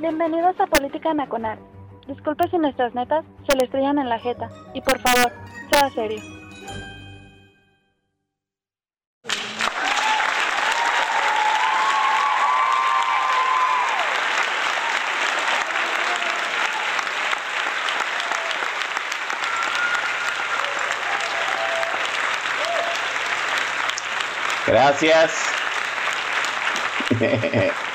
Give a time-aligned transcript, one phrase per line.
[0.00, 1.58] Bienvenidos a Política Nacional.
[2.06, 4.48] Disculpe si nuestras netas se le estrellan en la jeta.
[4.72, 5.32] Y por favor,
[5.72, 6.22] sea serio.
[24.64, 25.32] Gracias.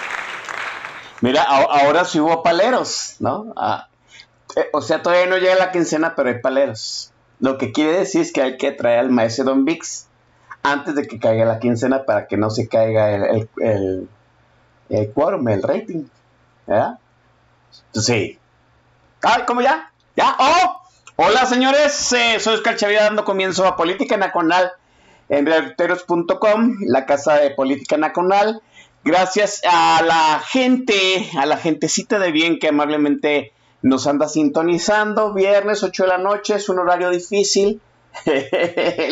[1.24, 3.56] Mira, ahora sí hubo paleros, ¿no?
[4.58, 7.14] Eh, o sea, todavía no llega la quincena, pero hay paleros.
[7.40, 10.10] Lo que quiere decir es que hay que traer al maestro Don Vix
[10.64, 14.10] antes de que caiga la quincena para que no se caiga el, el,
[14.90, 16.04] el, quórum, el rating.
[16.68, 17.00] ¿Verdad?
[17.94, 18.38] Sí.
[19.22, 19.94] ¡Ay, cómo ya!
[20.18, 20.36] ¡Ya!
[20.38, 20.82] ¡Oh!
[21.16, 22.12] Hola, señores.
[22.12, 24.74] Eh, soy Oscar Chavira dando comienzo a Política Nacional
[25.30, 28.62] en reporteros.com, la casa de Política Nacional.
[29.06, 33.52] Gracias a la gente, a la gentecita de bien que amablemente
[33.82, 35.34] nos anda sintonizando.
[35.34, 37.82] Viernes 8 de la noche es un horario difícil.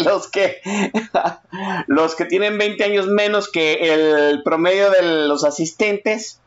[0.06, 0.62] los que
[1.88, 6.39] los que tienen 20 años menos que el promedio de los asistentes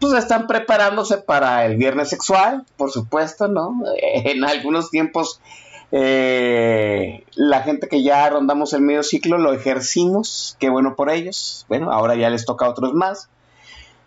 [0.00, 3.82] pues están preparándose para el viernes sexual, por supuesto, ¿no?
[4.02, 5.40] En algunos tiempos
[5.90, 11.64] eh, la gente que ya rondamos el medio ciclo lo ejercimos, qué bueno por ellos.
[11.68, 13.28] Bueno, ahora ya les toca a otros más.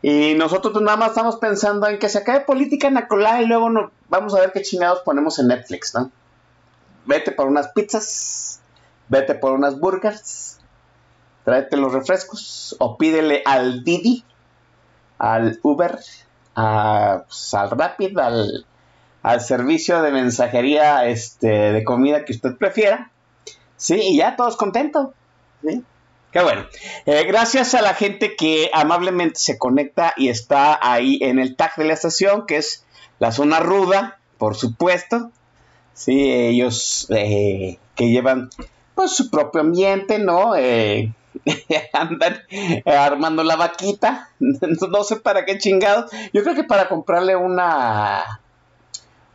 [0.01, 3.69] Y nosotros nada más estamos pensando en que se acabe política en Nacolá y luego
[4.09, 6.11] vamos a ver qué chingados ponemos en Netflix, ¿no?
[7.05, 8.61] Vete por unas pizzas,
[9.09, 10.59] vete por unas burgers,
[11.45, 14.23] tráete los refrescos o pídele al Didi,
[15.19, 15.99] al Uber,
[16.55, 18.65] a, pues, al Rapid, al,
[19.23, 23.11] al servicio de mensajería este, de comida que usted prefiera.
[23.77, 25.09] Sí, y ya todos contentos.
[25.63, 25.83] ¿sí?
[26.31, 26.65] Qué bueno.
[27.05, 31.75] Eh, gracias a la gente que amablemente se conecta y está ahí en el tag
[31.75, 32.85] de la estación, que es
[33.19, 35.31] la zona ruda, por supuesto.
[35.93, 38.49] Sí, ellos eh, que llevan
[38.95, 40.55] pues su propio ambiente, ¿no?
[40.55, 41.13] Eh,
[41.93, 42.39] andan
[42.85, 44.29] armando la vaquita.
[44.39, 46.09] no sé para qué chingados.
[46.33, 48.40] Yo creo que para comprarle una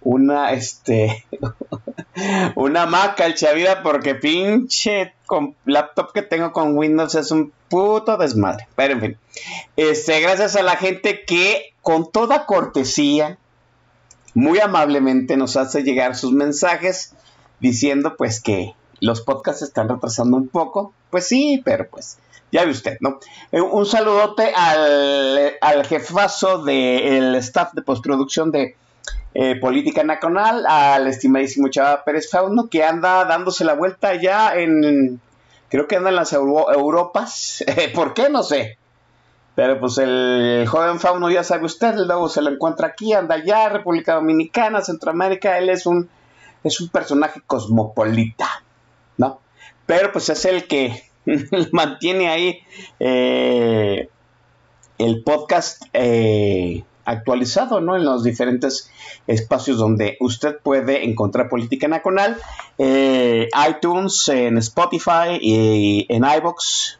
[0.00, 1.26] una, este,
[2.56, 8.16] una Mac al Chavira porque pinche con laptop que tengo con Windows es un puto
[8.16, 8.68] desmadre.
[8.76, 9.18] Pero en fin,
[9.76, 13.38] este, gracias a la gente que con toda cortesía,
[14.34, 17.14] muy amablemente nos hace llegar sus mensajes
[17.60, 20.92] diciendo pues que los podcasts están retrasando un poco.
[21.10, 22.18] Pues sí, pero pues
[22.52, 23.18] ya ve usted, ¿no?
[23.52, 28.76] Eh, un saludote al, al jefazo del staff de postproducción de
[29.34, 35.20] eh, política Nacional, al estimadísimo Chava Pérez Fauno, que anda dándose la vuelta ya en,
[35.68, 37.64] creo que anda en las Europas,
[37.94, 38.30] ¿por qué?
[38.30, 38.78] No sé.
[39.54, 43.70] Pero pues el joven Fauno ya sabe usted, luego se lo encuentra aquí, anda allá,
[43.70, 46.10] República Dominicana, Centroamérica, él es un,
[46.62, 48.62] es un personaje cosmopolita,
[49.16, 49.40] ¿no?
[49.86, 51.02] Pero pues es el que
[51.72, 52.60] mantiene ahí
[53.00, 54.10] eh,
[54.98, 57.96] el podcast eh, actualizado, ¿no?
[57.96, 58.90] En los diferentes
[59.26, 62.36] espacios donde usted puede encontrar Política Nacional,
[62.76, 66.98] eh, iTunes, en Spotify y en iBox.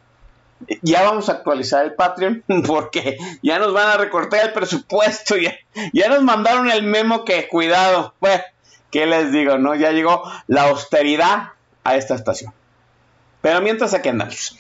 [0.81, 5.55] Ya vamos a actualizar el Patreon porque ya nos van a recortar el presupuesto, ya,
[5.93, 8.41] ya nos mandaron el memo que cuidado, pues,
[8.91, 9.59] ¿qué les digo?
[9.59, 9.75] No?
[9.75, 11.51] Ya llegó la austeridad
[11.85, 12.55] a esta estación.
[13.47, 14.57] Pero mientras aquí andamos.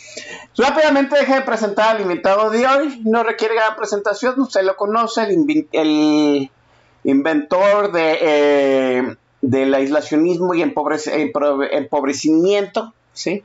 [0.56, 3.02] Rápidamente deje de presentar al invitado de hoy.
[3.04, 6.48] No requiere gran presentación, usted lo conoce, el,
[7.02, 13.42] inventor de, eh, del aislacionismo y empobrecimiento, ¿sí?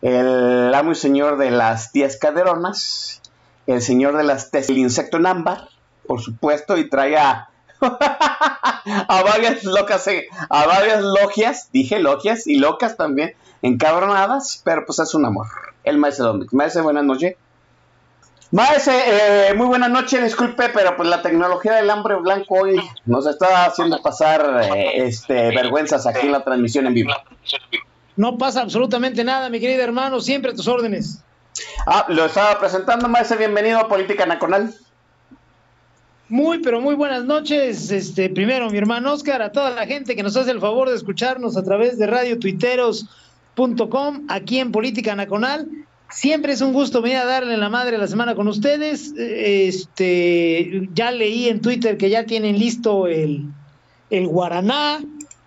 [0.00, 3.20] el amo y señor de las tías caderonas,
[3.66, 5.70] el señor de las el insecto en ámbar,
[6.06, 7.48] por supuesto, y trae a,
[7.80, 14.98] a varias locas, eh, a varias logias, dije logias y locas también, encabronadas, pero pues
[14.98, 15.46] es un amor.
[15.84, 16.52] El maestro Dominic.
[16.52, 17.36] Maestro, buenas noches.
[18.50, 23.26] Maestro, eh, muy buenas noches, disculpe, pero pues la tecnología del hambre blanco hoy nos
[23.26, 27.12] está haciendo pasar eh, este, vergüenzas aquí en la transmisión en vivo.
[28.16, 31.24] No pasa absolutamente nada, mi querido hermano, siempre a tus órdenes.
[31.86, 33.38] Ah, lo estaba presentando, maestro.
[33.38, 34.74] Bienvenido a Política Nacional.
[36.34, 37.92] Muy, pero muy buenas noches.
[37.92, 40.96] Este, primero, mi hermano Oscar, a toda la gente que nos hace el favor de
[40.96, 45.68] escucharnos a través de radiotuiteros.com aquí en Política Nacional.
[46.10, 49.14] Siempre es un gusto venir a darle la madre la semana con ustedes.
[49.16, 53.44] Este, ya leí en Twitter que ya tienen listo el,
[54.10, 55.04] el Guaraná,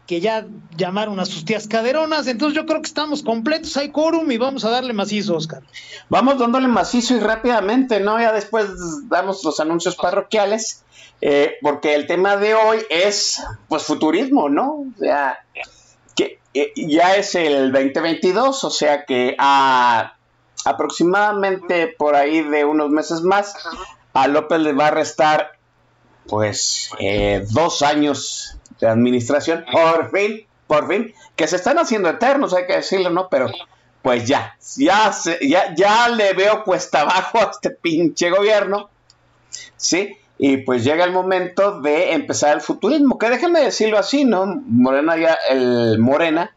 [0.07, 2.27] que ya llamaron a sus tías caderonas.
[2.27, 5.61] Entonces yo creo que estamos completos, hay quórum y vamos a darle macizo, Oscar.
[6.09, 8.19] Vamos dándole macizo y rápidamente, ¿no?
[8.19, 8.69] Ya después
[9.09, 10.83] damos los anuncios parroquiales,
[11.19, 14.85] eh, porque el tema de hoy es, pues, futurismo, ¿no?
[14.95, 15.39] O sea,
[16.15, 20.13] que eh, ya es el 2022, o sea que a
[20.65, 23.53] aproximadamente por ahí de unos meses más,
[24.13, 25.51] a López le va a restar
[26.27, 32.53] pues eh, dos años de administración, por fin, por fin, que se están haciendo eternos,
[32.53, 33.29] hay que decirlo, ¿no?
[33.29, 33.49] Pero
[34.01, 38.89] pues ya, ya, ya, ya le veo cuesta abajo a este pinche gobierno,
[39.75, 40.17] ¿sí?
[40.37, 44.45] Y pues llega el momento de empezar el futurismo, que déjenme decirlo así, ¿no?
[44.45, 46.55] Morena ya, el Morena,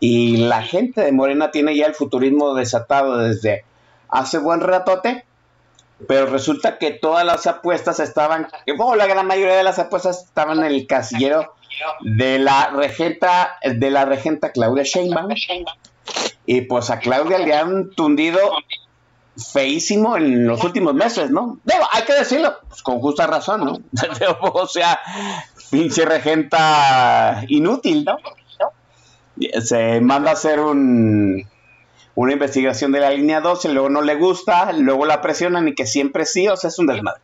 [0.00, 3.64] y la gente de Morena tiene ya el futurismo desatado desde
[4.08, 5.24] hace buen ratote,
[6.08, 10.58] pero resulta que todas las apuestas estaban, bueno, la gran mayoría de las apuestas estaban
[10.58, 11.54] en el casillero
[12.00, 15.34] de la regenta, de la regenta Claudia Sheinbaum.
[16.46, 18.38] Y pues a Claudia le han tundido
[19.36, 21.58] feísimo en los últimos meses, ¿no?
[21.92, 23.78] Hay que decirlo, pues con justa razón, ¿no?
[24.40, 25.00] o sea,
[25.70, 28.18] pinche regenta inútil, ¿no?
[29.62, 31.46] Se manda a hacer un,
[32.14, 35.86] una investigación de la línea 12, luego no le gusta, luego la presionan y que
[35.86, 37.20] siempre sí, o sea, es un desmadre.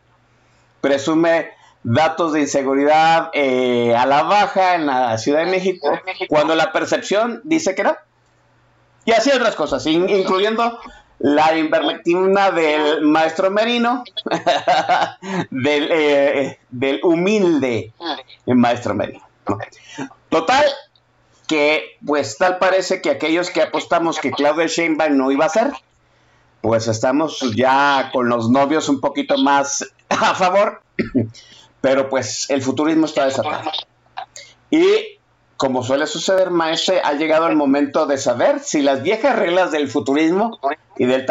[0.81, 1.49] Presume
[1.83, 5.91] datos de inseguridad eh, a la baja en la Ciudad de México,
[6.27, 7.95] cuando la percepción dice que no.
[9.05, 10.79] Y así otras cosas, incluyendo
[11.19, 14.03] la invermectina del maestro Merino,
[15.51, 17.93] del, eh, del humilde
[18.45, 19.21] maestro Merino.
[20.29, 20.65] Total,
[21.49, 25.71] que pues tal parece que aquellos que apostamos que Claudia Sheinbaum no iba a ser,
[26.61, 30.81] pues estamos ya con los novios un poquito más a favor,
[31.81, 33.71] pero pues el futurismo está desatado.
[34.69, 35.17] Y
[35.57, 39.89] como suele suceder, maestre, ha llegado el momento de saber si las viejas reglas del
[39.89, 40.59] futurismo
[40.97, 41.25] y del,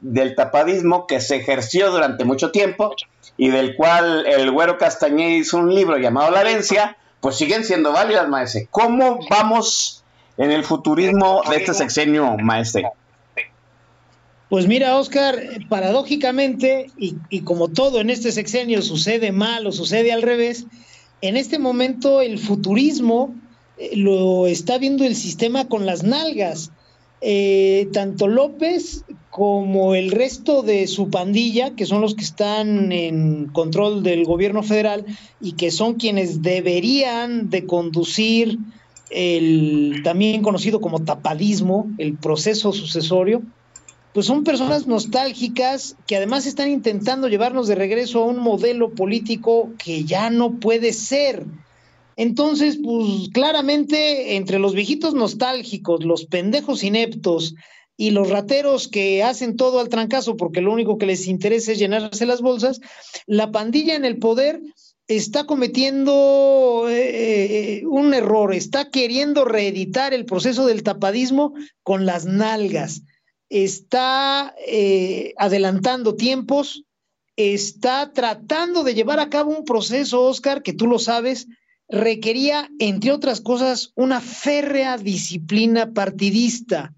[0.00, 2.94] del tapadismo que se ejerció durante mucho tiempo
[3.36, 7.92] y del cual el güero Castañeda hizo un libro llamado La herencia, pues siguen siendo
[7.92, 8.68] válidas, maestre.
[8.70, 10.02] ¿Cómo vamos
[10.36, 12.84] en el futurismo de este sexenio, maestre?
[14.48, 15.38] Pues mira, Oscar,
[15.68, 20.66] paradójicamente, y, y, como todo en este sexenio sucede mal o sucede al revés,
[21.20, 23.34] en este momento el futurismo
[23.78, 26.70] eh, lo está viendo el sistema con las nalgas.
[27.22, 33.46] Eh, tanto López como el resto de su pandilla, que son los que están en
[33.46, 35.04] control del gobierno federal
[35.40, 38.58] y que son quienes deberían de conducir
[39.10, 43.42] el también conocido como tapadismo, el proceso sucesorio,
[44.12, 49.70] pues son personas nostálgicas que además están intentando llevarnos de regreso a un modelo político
[49.78, 51.44] que ya no puede ser.
[52.20, 57.54] Entonces, pues claramente entre los viejitos nostálgicos, los pendejos ineptos
[57.96, 61.78] y los rateros que hacen todo al trancazo porque lo único que les interesa es
[61.78, 62.82] llenarse las bolsas,
[63.24, 64.60] la pandilla en el poder
[65.08, 72.26] está cometiendo eh, eh, un error, está queriendo reeditar el proceso del tapadismo con las
[72.26, 73.00] nalgas,
[73.48, 76.84] está eh, adelantando tiempos,
[77.36, 81.46] está tratando de llevar a cabo un proceso, Oscar, que tú lo sabes,
[81.90, 86.94] requería, entre otras cosas, una férrea disciplina partidista.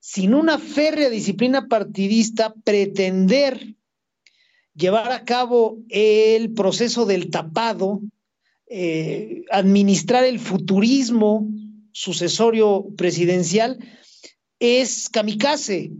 [0.00, 3.74] Sin una férrea disciplina partidista, pretender
[4.74, 8.00] llevar a cabo el proceso del tapado,
[8.68, 11.48] eh, administrar el futurismo
[11.92, 13.78] sucesorio presidencial,
[14.60, 15.92] es kamikaze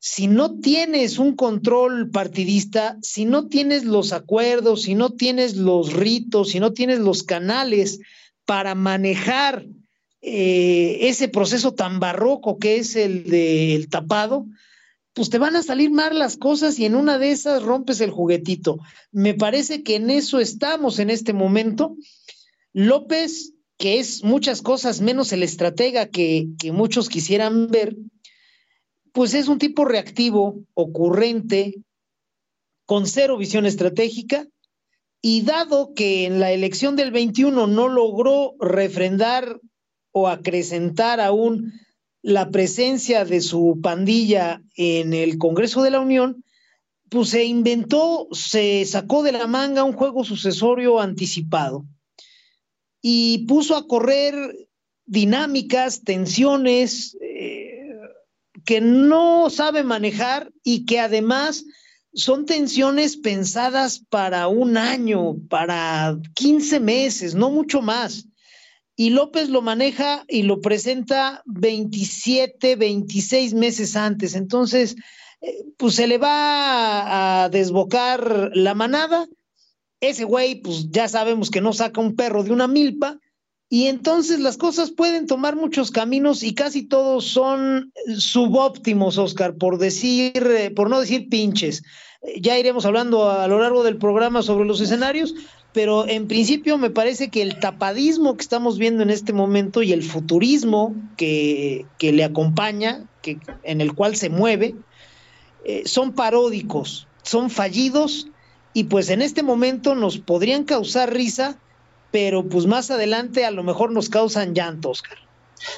[0.00, 5.92] si no tienes un control partidista, si no tienes los acuerdos, si no tienes los
[5.92, 7.98] ritos, si no tienes los canales
[8.44, 9.66] para manejar
[10.20, 14.46] eh, ese proceso tan barroco que es el del tapado,
[15.14, 18.10] pues te van a salir mal las cosas y en una de esas rompes el
[18.10, 18.78] juguetito.
[19.10, 21.96] Me parece que en eso estamos en este momento.
[22.72, 27.96] López, que es muchas cosas menos el estratega que, que muchos quisieran ver,
[29.12, 31.82] pues es un tipo reactivo, ocurrente,
[32.86, 34.46] con cero visión estratégica,
[35.20, 39.60] y dado que en la elección del 21 no logró refrendar
[40.12, 41.72] o acrecentar aún
[42.22, 46.44] la presencia de su pandilla en el Congreso de la Unión,
[47.08, 51.84] pues se inventó, se sacó de la manga un juego sucesorio anticipado
[53.00, 54.34] y puso a correr
[55.06, 57.16] dinámicas, tensiones
[58.68, 61.64] que no sabe manejar y que además
[62.12, 68.26] son tensiones pensadas para un año, para 15 meses, no mucho más.
[68.94, 74.34] Y López lo maneja y lo presenta 27, 26 meses antes.
[74.34, 74.96] Entonces,
[75.40, 79.26] eh, pues se le va a desbocar la manada.
[79.98, 83.18] Ese güey, pues ya sabemos que no saca un perro de una milpa.
[83.70, 89.78] Y entonces las cosas pueden tomar muchos caminos y casi todos son subóptimos, Oscar, por
[89.78, 91.82] decir, eh, por no decir pinches.
[92.22, 95.34] Eh, ya iremos hablando a, lo largo del programa sobre los escenarios,
[95.74, 99.92] pero en principio me parece que el tapadismo que estamos viendo en este momento y
[99.92, 104.76] el futurismo que, que le acompaña, que, en el cual se mueve,
[105.64, 108.28] eh, son paródicos, son fallidos
[108.72, 111.58] y pues en este momento nos podrían causar risa,
[112.10, 115.18] pero pues más adelante a lo mejor nos causan llanto, Oscar.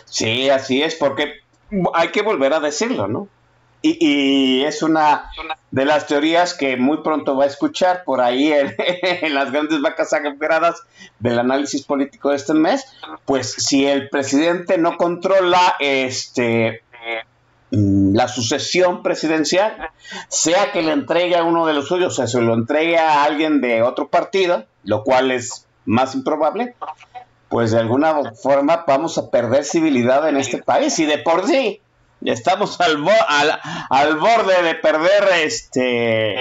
[0.04, 1.40] Sí, así es, porque
[1.94, 3.28] hay que volver a decirlo, ¿no?
[3.82, 5.30] Y, es una
[5.70, 8.76] de las teorías que muy pronto va a escuchar por ahí en,
[9.34, 10.82] las grandes vacas sagradas
[11.18, 12.84] del análisis político de este mes.
[13.24, 16.82] Pues si el presidente no controla este
[17.72, 19.90] Mm, la sucesión presidencial,
[20.28, 23.22] sea que le entregue a uno de los suyos, o sea, se lo entregue a
[23.22, 26.74] alguien de otro partido, lo cual es más improbable,
[27.48, 31.80] pues de alguna forma vamos a perder civilidad en este país y de por sí
[32.24, 32.98] estamos al,
[33.88, 36.36] al, borde de perder este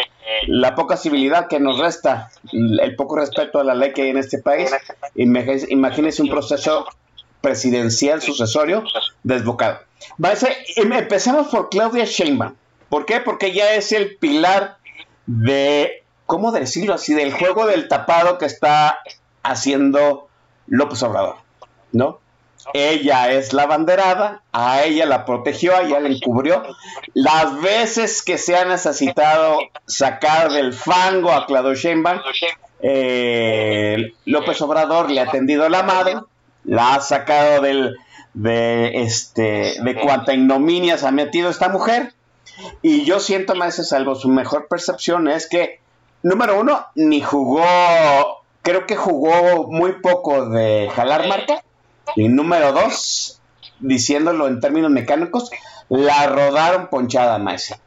[0.47, 4.17] la poca civilidad que nos resta, el poco respeto a la ley que hay en
[4.17, 4.71] este país.
[5.15, 6.85] Imagínese un proceso
[7.41, 8.83] presidencial sucesorio
[9.23, 9.79] desbocado.
[10.75, 12.53] Em, empecemos por Claudia Sheinbaum.
[12.89, 13.19] ¿Por qué?
[13.19, 14.77] Porque ella es el pilar
[15.25, 17.13] de, ¿cómo decirlo así?
[17.13, 18.99] Del juego del tapado que está
[19.43, 20.27] haciendo
[20.67, 21.37] López Obrador,
[21.91, 22.19] ¿no?
[22.73, 26.61] Ella es la banderada, a ella la protegió, a ella la encubrió.
[27.13, 32.19] Las veces que se ha necesitado sacar del fango a Claudia Sheinbaum,
[32.81, 36.27] eh, López Obrador le ha tendido la mano,
[36.65, 37.95] la ha sacado del,
[38.33, 42.13] de, este, de cuánta ignominia se ha metido esta mujer.
[42.81, 45.79] Y yo siento más salvo su mejor percepción es que,
[46.23, 47.63] número uno, ni jugó,
[48.69, 51.63] creo que jugó muy poco de jalar marca.
[52.15, 53.41] Y número dos,
[53.79, 55.49] diciéndolo en términos mecánicos,
[55.89, 57.79] la rodaron ponchada, maese.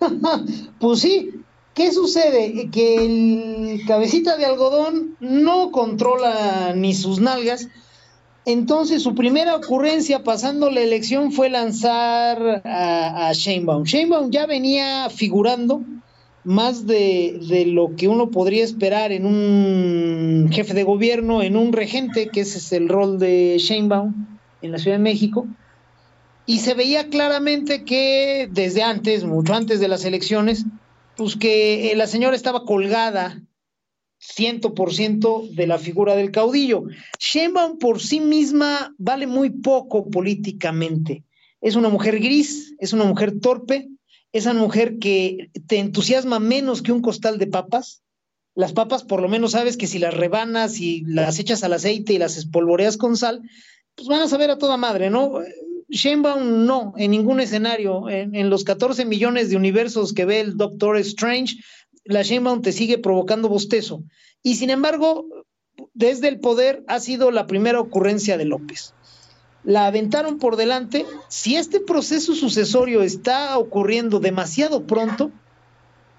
[0.80, 2.68] pues sí, ¿qué sucede?
[2.70, 7.68] Que el cabecita de algodón no controla ni sus nalgas
[8.46, 13.84] entonces, su primera ocurrencia pasando la elección fue lanzar a, a Sheinbaum.
[13.84, 15.82] Sheinbaum ya venía figurando
[16.44, 22.28] más de, lo que uno podría esperar en un jefe de gobierno, en un regente,
[22.28, 25.46] que ese es el rol de Sheinbaum en la Ciudad de México.
[26.46, 30.64] Y se veía claramente que desde antes, mucho antes de las elecciones,
[31.16, 33.42] pues que la señora estaba colgada
[34.18, 36.84] ciento por ciento de la figura del caudillo.
[37.18, 41.24] Sheinbaum por sí misma vale muy poco políticamente.
[41.60, 43.88] Es una mujer gris, es una mujer torpe,
[44.32, 48.02] es una mujer que te entusiasma menos que un costal de papas.
[48.54, 52.12] Las papas, por lo menos sabes que si las rebanas y las echas al aceite
[52.12, 53.42] y las espolvoreas con sal,
[53.94, 55.40] pues van a saber a toda madre, ¿no?
[55.88, 58.08] Sheinbaum no, en ningún escenario.
[58.08, 61.56] En, en los 14 millones de universos que ve el Doctor Strange,
[62.04, 64.04] la Sheinbaum te sigue provocando bostezo.
[64.42, 65.26] Y sin embargo,
[65.94, 68.94] desde el poder ha sido la primera ocurrencia de López.
[69.64, 71.06] La aventaron por delante.
[71.28, 75.30] Si este proceso sucesorio está ocurriendo demasiado pronto,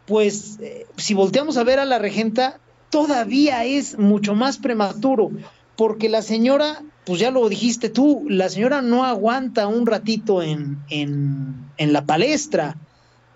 [0.06, 5.32] pues eh, si volteamos a ver a la regenta, todavía es mucho más prematuro,
[5.76, 10.78] porque la señora, pues ya lo dijiste tú, la señora no aguanta un ratito en,
[10.90, 12.78] en, en la palestra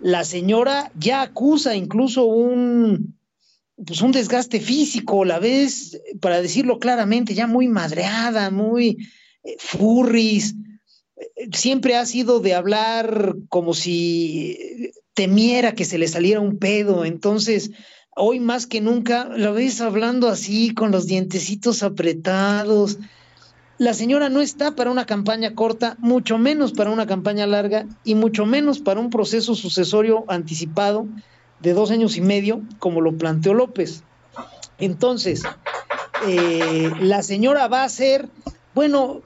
[0.00, 3.16] la señora ya acusa incluso un,
[3.84, 9.08] pues un desgaste físico, la ves, para decirlo claramente, ya muy madreada, muy
[9.58, 10.54] furris,
[11.52, 17.70] siempre ha sido de hablar como si temiera que se le saliera un pedo, entonces
[18.14, 22.98] hoy más que nunca la ves hablando así, con los dientecitos apretados,
[23.78, 28.14] la señora no está para una campaña corta, mucho menos para una campaña larga y
[28.14, 31.06] mucho menos para un proceso sucesorio anticipado
[31.60, 34.02] de dos años y medio, como lo planteó López.
[34.78, 35.42] Entonces,
[36.26, 38.30] eh, la señora va a ser,
[38.74, 39.20] bueno,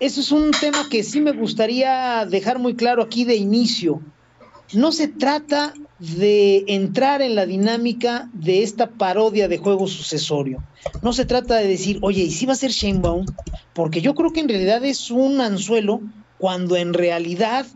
[0.00, 4.00] eso es un tema que sí me gustaría dejar muy claro aquí de inicio.
[4.72, 10.62] No se trata de entrar en la dinámica de esta parodia de juego sucesorio.
[11.02, 13.26] No se trata de decir, oye, ¿y si va a ser Sheinbaum?
[13.72, 16.00] Porque yo creo que en realidad es un anzuelo
[16.38, 17.66] cuando en realidad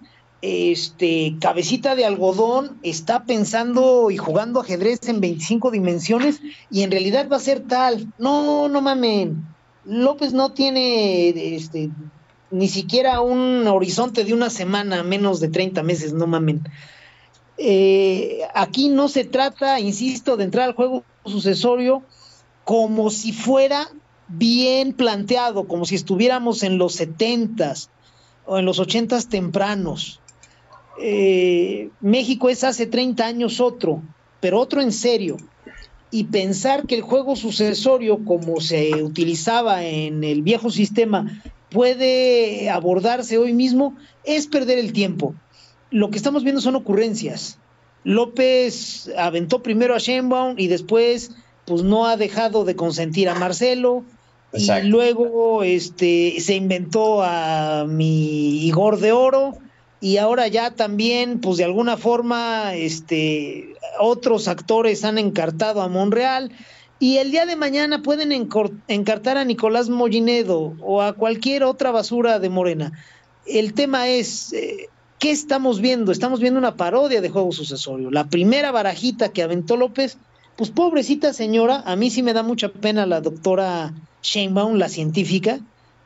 [0.43, 7.29] este cabecita de algodón está pensando y jugando ajedrez en 25 dimensiones y en realidad
[7.31, 8.13] va a ser tal.
[8.19, 9.52] No, no mamen.
[9.85, 11.91] López no tiene este,
[12.51, 16.63] ni siquiera un horizonte de una semana, menos de 30 meses, no mamen.
[17.59, 22.03] Eh, aquí no se trata, insisto, de entrar al juego sucesorio
[22.65, 23.89] como si fuera
[24.29, 27.89] bien planteado, como si estuviéramos en los 70s
[28.47, 30.21] o en los 80s tempranos.
[31.01, 34.03] Eh, México es hace 30 años otro,
[34.41, 35.37] pero otro en serio.
[36.13, 43.39] Y pensar que el juego sucesorio, como se utilizaba en el viejo sistema, puede abordarse
[43.39, 45.35] hoy mismo, es perder el tiempo.
[45.91, 47.59] Lo que estamos viendo son ocurrencias.
[48.05, 51.33] López aventó primero a Sheinbaum y después
[51.65, 54.05] pues no ha dejado de consentir a Marcelo
[54.53, 59.55] y luego este se inventó a mi Igor de Oro
[60.03, 66.51] y ahora ya también pues de alguna forma este otros actores han encartado a Monreal
[66.99, 68.33] y el día de mañana pueden
[68.89, 72.93] encartar a Nicolás Mollinedo o a cualquier otra basura de Morena.
[73.45, 76.13] El tema es, eh, ¿qué estamos viendo?
[76.13, 78.13] Estamos viendo una parodia de juego sucesorio.
[78.13, 80.17] La primera barajita que aventó López,
[80.55, 83.93] pues pobrecita señora, a mí sí me da mucha pena la doctora
[84.23, 85.59] Sheinbaum, la científica,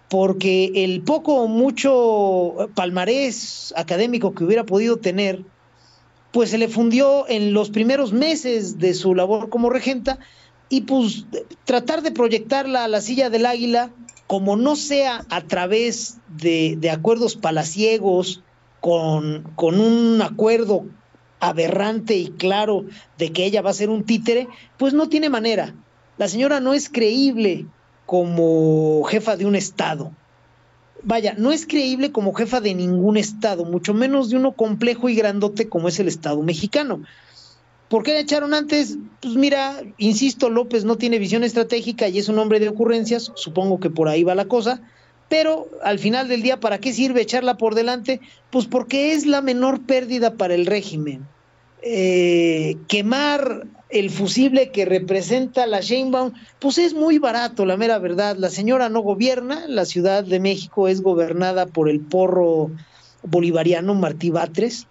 [0.08, 5.42] porque el poco o mucho palmarés académico que hubiera podido tener,
[6.32, 10.18] pues se le fundió en los primeros meses de su labor como regenta
[10.68, 11.26] y pues
[11.64, 13.90] tratar de proyectarla a la silla del águila,
[14.26, 18.42] como no sea a través de, de acuerdos palaciegos,
[18.80, 20.84] con, con un acuerdo
[21.40, 22.84] aberrante y claro
[23.18, 25.74] de que ella va a ser un títere, pues no tiene manera.
[26.18, 27.66] La señora no es creíble
[28.06, 30.12] como jefa de un Estado.
[31.02, 35.14] Vaya, no es creíble como jefa de ningún Estado, mucho menos de uno complejo y
[35.14, 37.02] grandote como es el Estado mexicano.
[37.88, 38.98] ¿Por qué la echaron antes?
[39.20, 43.78] Pues mira, insisto, López no tiene visión estratégica y es un hombre de ocurrencias, supongo
[43.78, 44.80] que por ahí va la cosa,
[45.28, 48.20] pero al final del día, ¿para qué sirve echarla por delante?
[48.50, 51.26] Pues porque es la menor pérdida para el régimen.
[51.88, 58.36] Eh, quemar el fusible que representa la Sheinbaum, pues es muy barato, la mera verdad.
[58.36, 62.72] La señora no gobierna, la Ciudad de México es gobernada por el porro
[63.22, 64.88] bolivariano Martí Batres,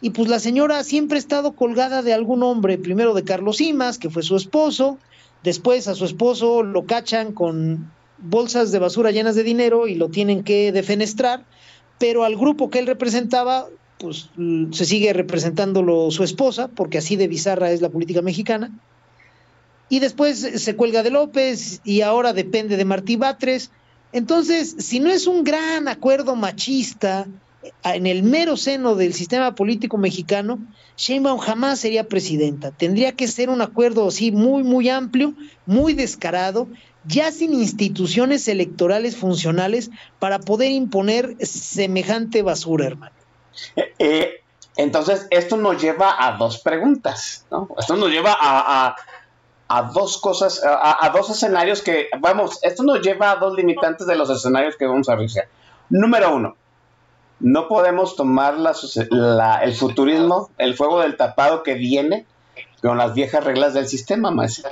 [0.00, 3.98] y pues la señora siempre ha estado colgada de algún hombre, primero de Carlos Simas,
[3.98, 4.98] que fue su esposo,
[5.44, 10.08] después a su esposo lo cachan con bolsas de basura llenas de dinero y lo
[10.08, 11.44] tienen que defenestrar,
[12.00, 13.68] pero al grupo que él representaba,
[14.02, 14.28] pues
[14.72, 18.72] se sigue representándolo su esposa, porque así de bizarra es la política mexicana.
[19.88, 23.70] Y después se cuelga de López y ahora depende de Martí Batres.
[24.12, 27.28] Entonces, si no es un gran acuerdo machista,
[27.84, 30.58] en el mero seno del sistema político mexicano,
[30.96, 32.72] Sheinbaum jamás sería presidenta.
[32.72, 35.34] Tendría que ser un acuerdo así muy, muy amplio,
[35.64, 36.66] muy descarado,
[37.06, 43.21] ya sin instituciones electorales funcionales para poder imponer semejante basura, hermano.
[43.76, 44.42] Eh, eh,
[44.76, 47.68] entonces, esto nos lleva a dos preguntas, ¿no?
[47.78, 48.96] Esto nos lleva a,
[49.94, 54.16] dos cosas, a, a, dos escenarios que, vamos, esto nos lleva a dos limitantes de
[54.16, 55.48] los escenarios que vamos a revisar.
[55.88, 56.56] Número uno,
[57.42, 58.54] no podemos tomar
[59.62, 62.24] el futurismo, el fuego del tapado que viene
[62.80, 64.62] con las viejas reglas del sistema, más.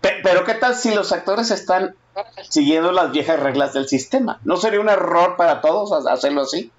[0.00, 1.94] Pero ¿qué tal si los actores están
[2.48, 4.40] siguiendo las viejas reglas del sistema?
[4.44, 6.72] ¿No sería un error para todos hacerlo así?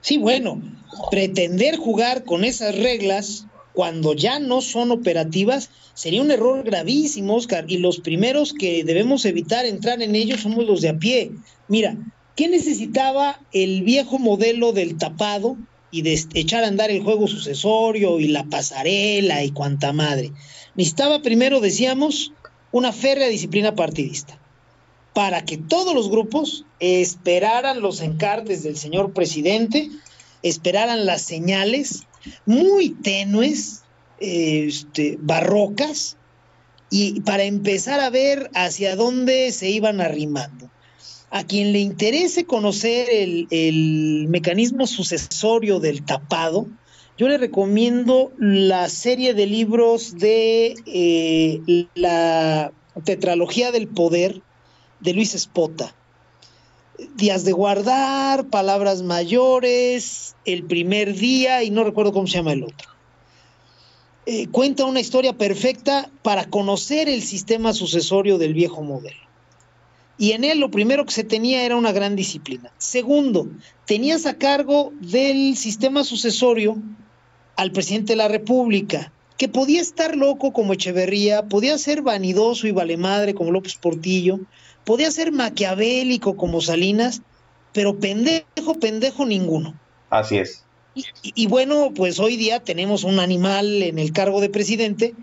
[0.00, 0.62] Sí, bueno,
[1.10, 7.64] pretender jugar con esas reglas cuando ya no son operativas sería un error gravísimo, Oscar,
[7.68, 11.32] y los primeros que debemos evitar entrar en ellos somos los de a pie.
[11.68, 11.96] Mira,
[12.36, 15.56] ¿Qué necesitaba el viejo modelo del tapado
[15.90, 20.32] y de echar a andar el juego sucesorio y la pasarela y cuanta madre?
[20.74, 22.32] Necesitaba primero, decíamos,
[22.72, 24.38] una férrea disciplina partidista
[25.16, 29.88] para que todos los grupos esperaran los encartes del señor presidente,
[30.42, 32.02] esperaran las señales
[32.44, 33.80] muy tenues,
[34.20, 36.18] este, barrocas,
[36.90, 40.68] y para empezar a ver hacia dónde se iban arrimando.
[41.30, 46.66] A quien le interese conocer el, mecanismo sucesorio del tapado,
[47.16, 52.70] yo le recomiendo la serie de libros de eh, la
[53.04, 54.42] tetralogía del poder
[55.00, 55.94] de Luis Espota.
[57.16, 62.64] días de guardar, palabras mayores, el primer día y no recuerdo cómo se llama el
[62.64, 62.88] otro.
[64.24, 69.20] Eh, cuenta una historia perfecta para conocer el sistema sucesorio del viejo modelo.
[70.18, 72.72] Y en él lo primero que se tenía era una gran disciplina.
[72.78, 73.48] Segundo,
[73.84, 76.76] tenías a cargo del sistema sucesorio
[77.56, 82.72] al presidente de la República, que podía estar loco como Echeverría, podía ser vanidoso y
[82.72, 84.40] valemadre como López Portillo,
[84.86, 87.20] podía ser maquiavélico como Salinas,
[87.72, 89.78] pero pendejo, pendejo ninguno.
[90.08, 90.64] Así es.
[90.94, 95.14] Y, y, bueno, pues hoy día tenemos un animal en el cargo de presidente,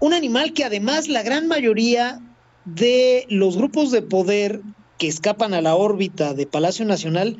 [0.00, 2.20] un animal que además la gran mayoría
[2.66, 4.60] de los grupos de poder
[4.98, 7.38] que escapan a la órbita de Palacio Nacional,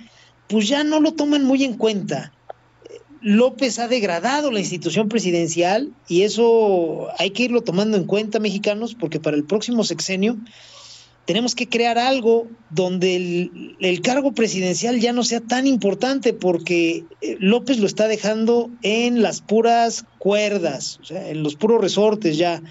[0.48, 2.32] pues ya no lo toman muy en cuenta.
[3.20, 8.94] López ha degradado la institución presidencial y eso hay que irlo tomando en cuenta, mexicanos,
[8.94, 10.38] porque para el próximo sexenio
[11.24, 17.36] tenemos que crear algo donde el, cargo presidencial ya no sea tan importante porque eh,
[17.38, 22.62] López lo está dejando en las puras cuerdas, o sea, en los puros resortes ya.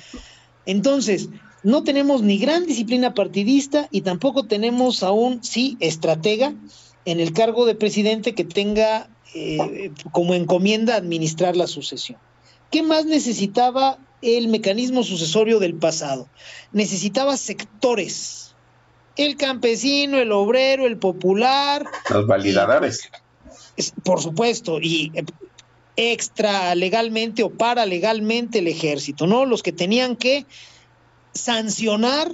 [0.65, 1.29] Entonces,
[1.63, 6.53] no tenemos ni gran disciplina partidista y tampoco tenemos aún, sí, estratega
[7.05, 12.19] en el cargo de presidente que tenga eh, como encomienda administrar la sucesión.
[12.69, 16.27] ¿Qué más necesitaba el mecanismo sucesorio del pasado?
[16.71, 18.55] Necesitaba sectores.
[19.17, 21.85] El campesino, el obrero, el popular.
[22.09, 23.09] Los validadores.
[23.75, 25.23] Y, por supuesto, y eh,
[25.95, 29.45] extra legalmente o para legalmente el ejército, ¿no?
[29.45, 30.45] Los que tenían que
[31.33, 32.31] sancionar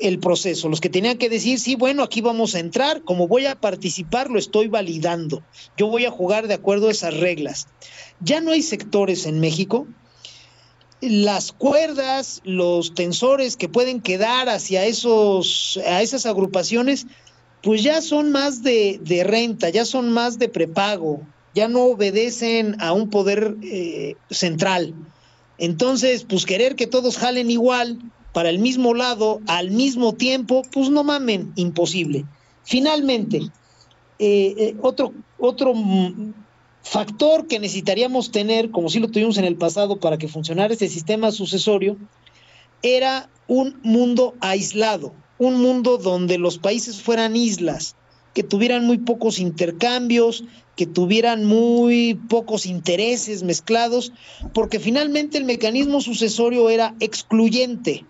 [0.00, 3.46] el proceso, los que tenían que decir, sí, bueno, aquí vamos a entrar, como voy
[3.46, 5.42] a participar, lo estoy validando,
[5.76, 7.68] yo voy a jugar de acuerdo a esas reglas.
[8.20, 9.86] Ya no hay sectores en México,
[11.02, 17.06] las cuerdas, los tensores que pueden quedar hacia esos, a esas agrupaciones,
[17.62, 21.20] pues ya son más de, renta, ya son más de prepago,
[21.54, 24.94] ya no obedecen a un poder eh, central.
[25.58, 27.98] Entonces, pues querer que todos jalen igual,
[28.32, 32.24] para el mismo lado al mismo tiempo, pues no mamen, imposible.
[32.64, 33.38] Finalmente,
[34.18, 35.74] eh, eh, otro, otro
[36.82, 40.88] factor que necesitaríamos tener, como si lo tuvimos en el pasado para que funcionara este
[40.88, 41.96] sistema sucesorio,
[42.82, 47.96] era un mundo aislado, un mundo donde los países fueran islas,
[48.34, 50.44] que tuvieran muy pocos intercambios,
[50.76, 54.12] que tuvieran muy pocos intereses mezclados,
[54.54, 58.04] porque finalmente el mecanismo sucesorio era excluyente.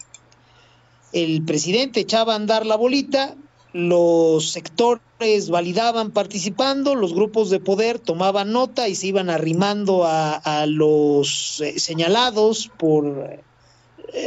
[1.12, 3.36] El presidente echaba a andar la bolita,
[3.72, 10.66] los sectores validaban participando, los grupos de poder tomaban nota y se iban arrimando a,
[10.66, 13.40] los eh, señalados por eh,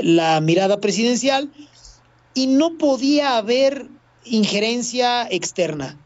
[0.04, 1.52] la mirada presidencial
[2.34, 3.88] y no podía haber
[4.26, 5.98] injerencia externa.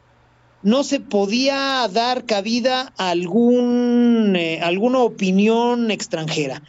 [0.61, 6.61] No se podía dar cabida a algún, eh, alguna opinión extranjera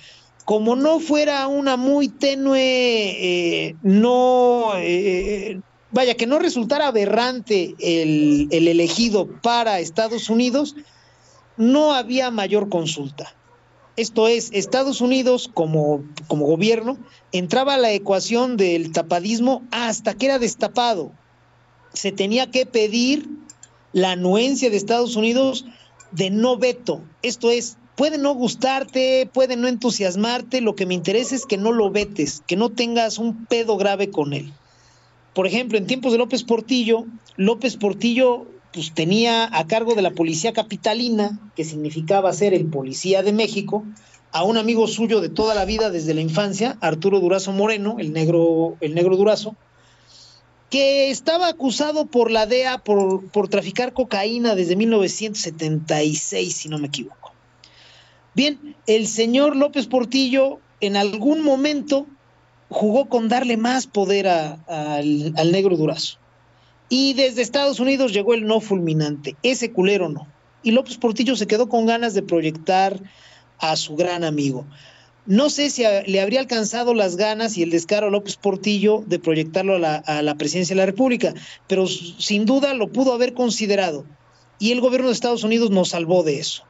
[0.44, 4.72] como no fuera una muy tenue, no,
[5.92, 10.76] vaya, que no resultara aberrante el, el, elegido para Estados Unidos,
[11.56, 13.34] no había mayor consulta.
[13.96, 16.96] Esto es, Estados Unidos como, como gobierno
[17.32, 21.12] entraba a la ecuación del tapadismo hasta que era destapado.
[21.92, 23.28] Se tenía que pedir
[23.92, 25.66] la anuencia de Estados Unidos
[26.12, 27.02] de no veto.
[27.22, 31.72] Esto es, puede no gustarte, puede no entusiasmarte, lo que me interesa es que no
[31.72, 34.52] lo vetes, que no tengas un pedo grave con él.
[35.34, 40.12] Por ejemplo, en tiempos de López Portillo, López Portillo pues tenía a cargo de la
[40.12, 43.84] policía capitalina, que significaba ser el policía de México,
[44.32, 48.12] a un amigo suyo de toda la vida desde la infancia, Arturo Durazo Moreno, el
[48.12, 49.56] negro, el negro Durazo,
[50.70, 56.86] que estaba acusado por la DEA por, por traficar cocaína desde 1976, si no me
[56.86, 57.32] equivoco.
[58.34, 62.06] Bien, el señor López Portillo en algún momento
[62.70, 66.18] jugó con darle más poder al, al negro Durazo.
[66.88, 70.26] Y desde Estados Unidos llegó el no fulminante, ese culero no.
[70.62, 73.00] Y López Portillo se quedó con ganas de proyectar
[73.58, 74.66] a su gran amigo.
[75.26, 79.18] No sé si le habría alcanzado las ganas y el descaro a López Portillo de
[79.18, 81.34] proyectarlo a la, a la presidencia de la República,
[81.68, 84.04] pero sin duda lo pudo haber considerado.
[84.58, 86.64] Y el gobierno de Estados Unidos nos salvó de eso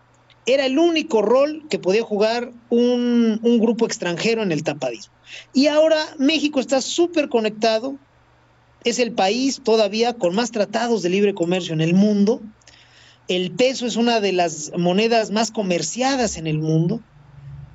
[0.54, 5.14] era el único rol que podía jugar un, un grupo extranjero en el tapadismo.
[5.52, 7.96] Y ahora México está súper conectado,
[8.84, 12.40] es el país todavía con más tratados de libre comercio en el mundo,
[13.28, 17.00] el peso es una de las monedas más comerciadas en el mundo,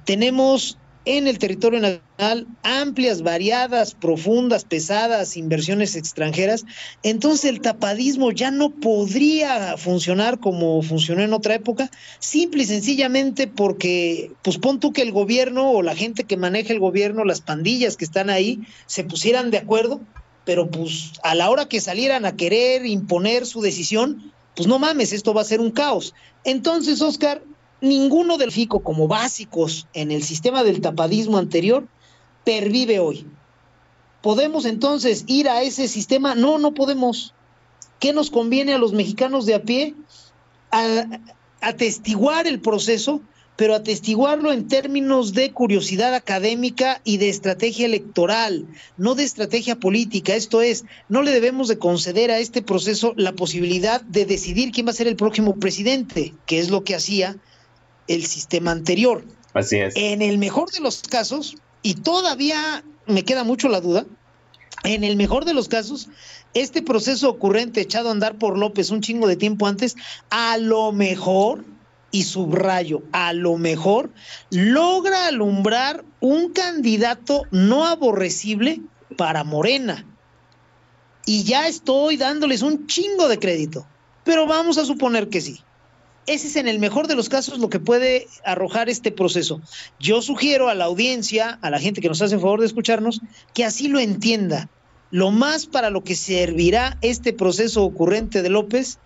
[0.03, 6.65] tenemos en el territorio nacional amplias, variadas, profundas, pesadas inversiones extranjeras,
[7.03, 13.47] entonces el tapadismo ya no podría funcionar como funcionó en otra época, simple y sencillamente
[13.47, 17.41] porque, pues pon tú que el gobierno o la gente que maneja el gobierno, las
[17.41, 20.01] pandillas que están ahí, se pusieran de acuerdo,
[20.45, 25.11] pero pues a la hora que salieran a querer imponer su decisión, pues no mames,
[25.11, 26.13] esto va a ser un caos.
[26.43, 27.41] Entonces, Oscar,
[27.81, 31.88] ninguno del FICO como básicos en el sistema del tapadismo anterior
[32.43, 33.25] pervive hoy.
[34.21, 36.35] ¿Podemos entonces ir a ese sistema?
[36.35, 37.33] No, no podemos.
[37.99, 39.93] ¿Qué nos conviene a los mexicanos de a pie?
[40.71, 41.05] A,
[41.61, 43.21] atestiguar el proceso,
[43.55, 50.35] pero atestiguarlo en términos de curiosidad académica y de estrategia electoral, no de estrategia política.
[50.35, 54.88] Esto es, no le debemos de conceder a este proceso la posibilidad de decidir quién
[54.88, 57.38] va a ser el próximo presidente, que es lo que hacía
[58.07, 59.23] el sistema anterior.
[59.53, 59.93] Así es.
[59.95, 64.05] En el mejor de los casos, y todavía me queda mucho la duda,
[64.83, 66.09] en el mejor de los casos,
[66.53, 69.95] este proceso ocurrente echado a andar por López un chingo de tiempo antes,
[70.29, 71.65] a lo mejor,
[72.11, 74.09] y subrayo, a lo mejor,
[74.49, 78.81] logra alumbrar un candidato no aborrecible
[79.17, 80.05] para Morena.
[81.25, 83.85] Y ya estoy dándoles un chingo de crédito,
[84.23, 85.59] pero vamos a suponer que sí.
[86.27, 89.61] Ese es en el mejor de los casos lo que puede arrojar este proceso.
[89.99, 93.21] Yo sugiero a la audiencia, a la gente que nos hace el favor de escucharnos,
[93.53, 94.69] que así lo entienda.
[95.11, 98.97] Lo más para lo que servirá este proceso ocurrente de López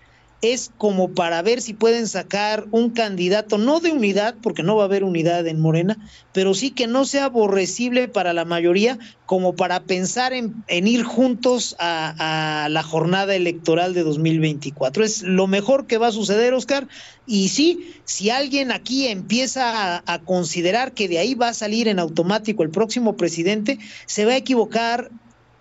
[0.42, 4.84] es como para ver si pueden sacar un candidato, no de unidad, porque no va
[4.84, 5.98] a haber unidad en Morena,
[6.32, 11.76] pero sí que no sea aborrecible para la mayoría, como para pensar en, ir juntos
[11.78, 15.04] a, la jornada electoral de 2024.
[15.04, 16.88] Es lo mejor que va a suceder, Oscar.
[17.28, 21.90] Y sí, si alguien aquí empieza a, a considerar que de ahí va a salir
[21.90, 25.12] en automático el próximo presidente, se va a equivocar.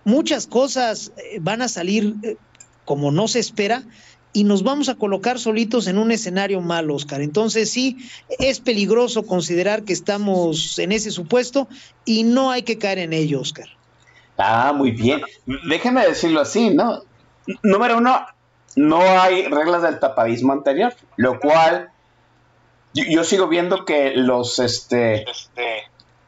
[0.05, 2.37] Muchas cosas eh, van a salir eh,
[2.87, 3.85] como no se espera
[4.39, 7.23] y nos vamos a colocar solitos en un escenario malo, Oscar.
[7.23, 7.99] Entonces sí,
[8.39, 11.67] es peligroso considerar que estamos en ese supuesto
[12.05, 13.67] y no hay que caer en ello, Oscar.
[14.37, 15.23] Ah, muy bien.
[15.69, 17.03] Déjeme decirlo así, ¿no?
[17.65, 18.29] Número uno,
[18.77, 21.91] no hay reglas del tapadismo anterior, lo cual
[22.95, 25.25] yo, sigo viendo que los, este,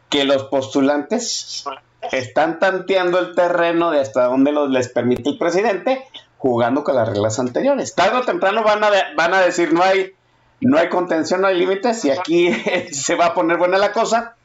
[0.09, 1.65] que los postulantes
[2.11, 6.09] están tanteando el terreno de hasta dónde los, les permite el presidente
[6.41, 7.95] jugando con las reglas anteriores.
[7.95, 10.15] Tarde o temprano van a, van a decir no hay,
[10.63, 12.51] no hay contención, no hay límites y aquí
[12.93, 14.37] se va a poner buena la cosa.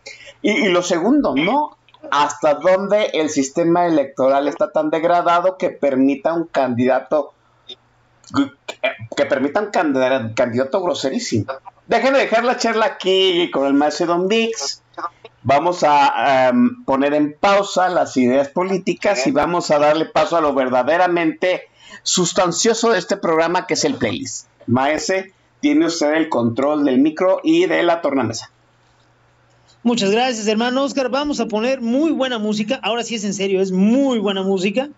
[0.42, 1.78] Y, lo segundo, ¿no?
[2.12, 7.34] Hasta dónde el sistema electoral está tan degradado que permita un candidato
[9.16, 11.46] que, permita un candidato, groserísimo.
[11.88, 14.84] Déjenme dejar la charla aquí con el maestro Don Dix.
[15.44, 20.42] Vamos a em, poner en pausa las ideas políticas y vamos a darle paso a
[20.42, 21.70] lo verdaderamente
[22.06, 24.48] sustancioso de este programa que es el playlist.
[24.68, 28.52] Maese, tiene usted el control del micro y de la tornamesa.
[29.82, 31.10] Muchas gracias, hermano Oscar.
[31.10, 32.80] Vamos a poner muy buena música.
[32.84, 34.90] Ahora sí es en serio, es muy buena música.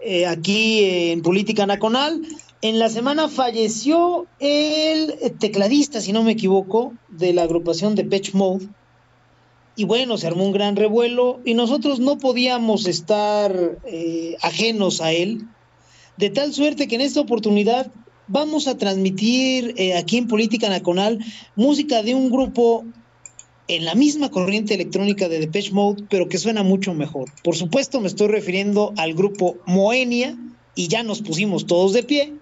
[0.00, 2.20] Eh, aquí en Política Nacional.
[2.62, 8.34] En la semana falleció el tecladista, si no me equivoco, de la agrupación de Patch
[8.34, 8.66] Mode.
[9.76, 15.12] Y bueno, se armó un gran revuelo y nosotros no podíamos estar eh, ajenos a
[15.12, 15.46] él
[16.20, 17.90] de tal suerte que en esta oportunidad
[18.28, 21.18] vamos a transmitir eh, aquí en Política Nacional
[21.56, 22.84] música de un grupo
[23.66, 27.30] en la misma corriente electrónica de Depeche Mode, pero que suena mucho mejor.
[27.42, 30.36] Por supuesto, me estoy refiriendo al grupo Moenia,
[30.74, 32.32] y ya nos pusimos todos de pie.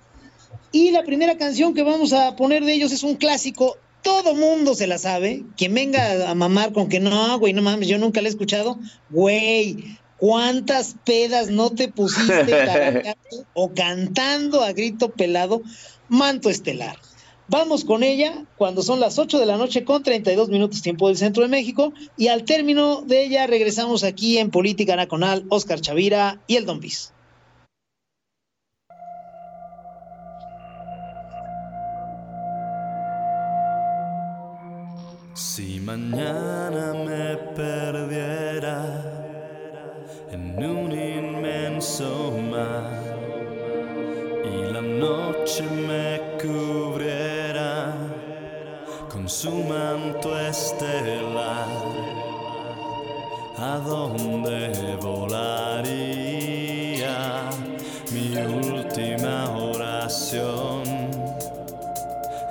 [0.73, 4.75] Y la primera canción que vamos a poner de ellos es un clásico, todo mundo
[4.75, 5.45] se la sabe.
[5.57, 8.79] Quien venga a mamar con que no, güey, no mames, yo nunca la he escuchado,
[9.11, 12.53] güey, ¿Cuántas pedas no te pusiste
[13.55, 15.63] o cantando a grito pelado
[16.09, 16.97] Manto Estelar?
[17.47, 21.17] Vamos con ella cuando son las 8 de la noche con 32 minutos tiempo del
[21.17, 26.43] centro de México y al término de ella regresamos aquí en Política Nacional, Oscar Chavira
[26.47, 27.15] y el Don Bis.
[35.35, 39.18] Si mañana me perdiera
[40.39, 42.91] en inmenso mar
[44.45, 47.95] y la noche me cubriera
[49.11, 51.69] con su manto estelar.
[53.57, 56.31] ¿A dónde volaría
[58.13, 60.83] mi última oración?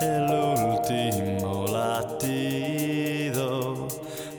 [0.02, 3.48] El último latido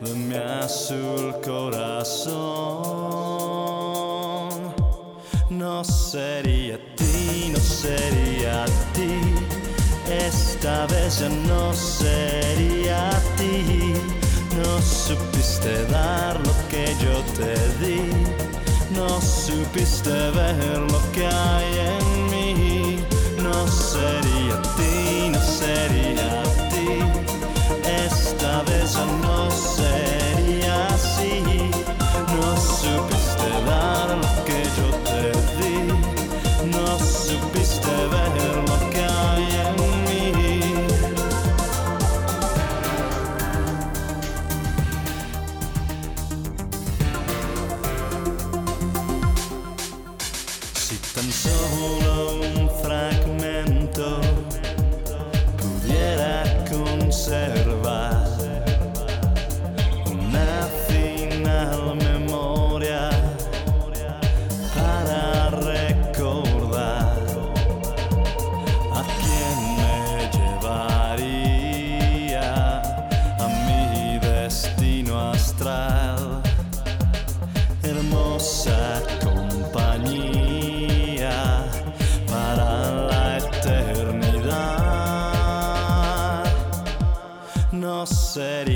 [0.02, 0.36] de mi
[0.68, 3.07] sul corazón.
[5.50, 9.18] No sería ti, no sería ti.
[10.06, 13.94] Esta vez ya no sería ti.
[14.54, 18.02] No supiste dar lo que yo te di.
[18.94, 23.04] No supiste ver lo que hay en mí.
[23.42, 27.00] No sería ti, no sería ti.
[28.04, 31.42] Esta vez ya no sería así.
[32.36, 33.17] No supiste
[33.66, 35.77] dar lo que yo te di.
[88.38, 88.67] No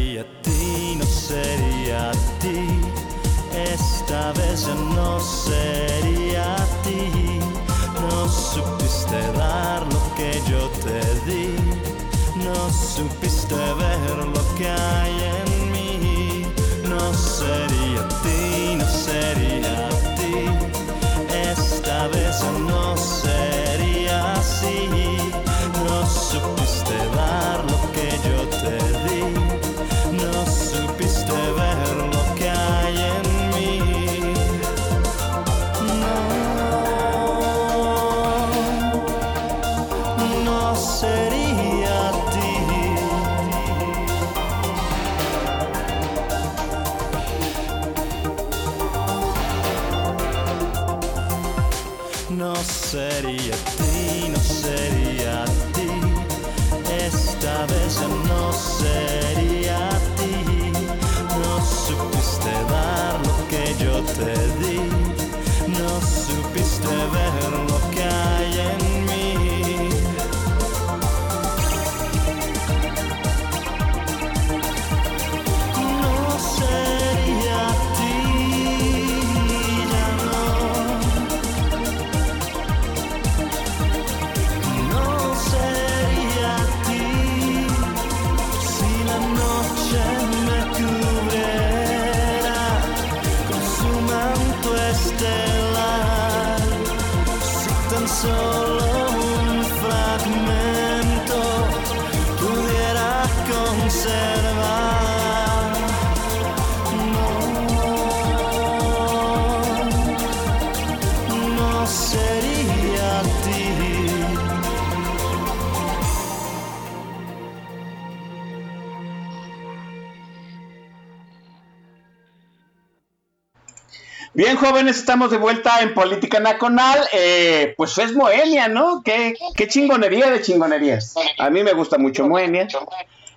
[124.53, 127.01] Bien, jóvenes, estamos de vuelta en Política Nacional.
[127.15, 129.03] Eh, pues es Moenia, ¿no?
[129.03, 129.35] ¿Qué,
[129.67, 131.15] chingonería de chingonerías.
[131.39, 132.69] A mí me gusta mucho Moenia.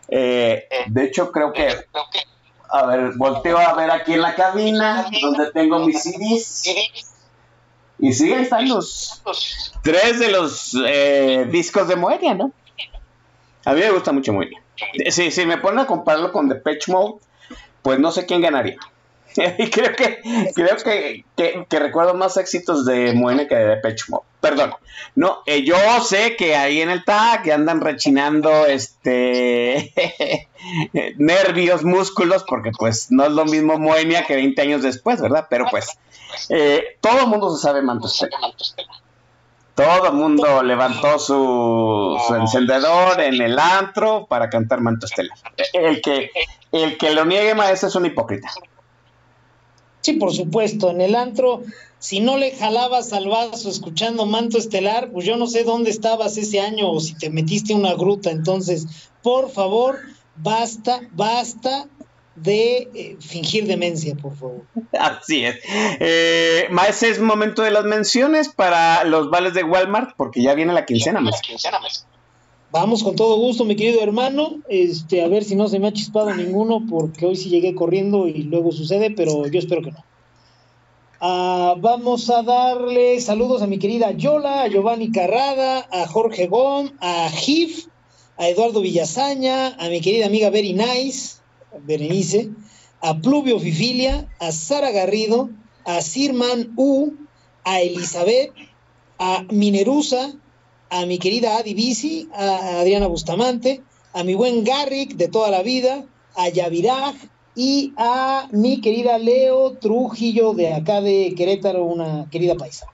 [0.09, 1.73] Eh, de hecho, creo que.
[2.69, 6.63] A ver, volteo a ver aquí en la cabina, donde tengo mis CDs.
[7.97, 9.23] Y sí, ahí están los
[9.83, 12.51] tres de los eh, discos de Moenia, ¿no?
[13.63, 14.61] A mí me gusta mucho Moenia.
[15.09, 17.21] Si, si me ponen a compararlo con Depeche Mode,
[17.83, 18.75] pues no sé quién ganaría.
[19.57, 20.21] Y creo que
[20.55, 24.23] creo que, que- que recuerdo más éxitos de Moenia que de Depeche Mode.
[24.41, 24.73] Perdón.
[25.15, 29.93] No, eh, yo sé que ahí en el tag andan rechinando este
[31.17, 35.47] nervios, músculos, porque pues no es lo mismo Moenia que 20 años después, ¿verdad?
[35.49, 35.87] Pero pues
[36.49, 38.37] eh, todo el mundo se sabe Manto Estela.
[39.73, 45.35] Todo el mundo levantó su, su encendedor en el antro para cantar Manto Estela.
[45.73, 46.31] El que,
[46.71, 48.47] el que lo niegue, maestro, es un hipócrita.
[50.05, 51.63] Sí, por supuesto, en el antro,
[51.97, 56.37] si no le jalabas al vaso escuchando Manto Estelar, pues yo no sé dónde estabas
[56.37, 58.29] ese año o si te metiste a una gruta.
[58.29, 58.85] Entonces,
[59.23, 59.97] por favor,
[60.35, 61.87] basta, basta
[62.35, 64.61] de eh, fingir demencia, por favor.
[64.93, 65.55] Así es.
[65.99, 70.71] Eh, maestro, es momento de las menciones para los vales de Walmart, porque ya viene
[70.71, 71.57] la quincena, maestro.
[72.75, 74.57] Vamos con todo gusto, mi querido hermano.
[74.67, 78.27] Este, a ver si no se me ha chispado ninguno, porque hoy sí llegué corriendo
[78.27, 80.03] y luego sucede, pero yo espero que no.
[81.21, 86.89] Ah, vamos a darle saludos a mi querida Yola, a Giovanni Carrada, a Jorge Gom,
[86.99, 87.87] a Gif,
[88.35, 91.37] a Eduardo Villazaña, a mi querida amiga Very Nice,
[91.83, 92.49] Berenice,
[92.99, 95.49] a Pluvio Fifilia, a Sara Garrido,
[95.85, 97.13] a Sirman U,
[97.63, 98.51] a Elizabeth,
[99.17, 100.33] a Minerusa,
[100.95, 103.81] a mi querida Adi Bici, a Adriana Bustamante,
[104.13, 107.15] a mi buen Garrick de toda la vida, a Yaviraj
[107.53, 112.87] y a mi querida Leo Trujillo de acá de Querétaro, una querida paisa.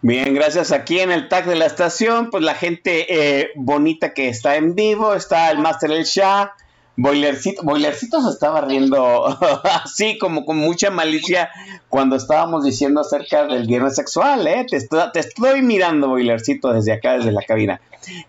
[0.00, 0.72] Bien, gracias.
[0.72, 4.74] Aquí en el tag de la estación, pues la gente eh, bonita que está en
[4.74, 6.52] vivo, está el Master El Shah,
[6.98, 9.24] Boilercito, Boilercito se estaba riendo
[9.84, 11.48] así como con mucha malicia
[11.88, 14.66] cuando estábamos diciendo acerca del viernes sexual, ¿eh?
[14.68, 17.80] Te, estoy, mirando, Boilercito, desde acá, desde la cabina.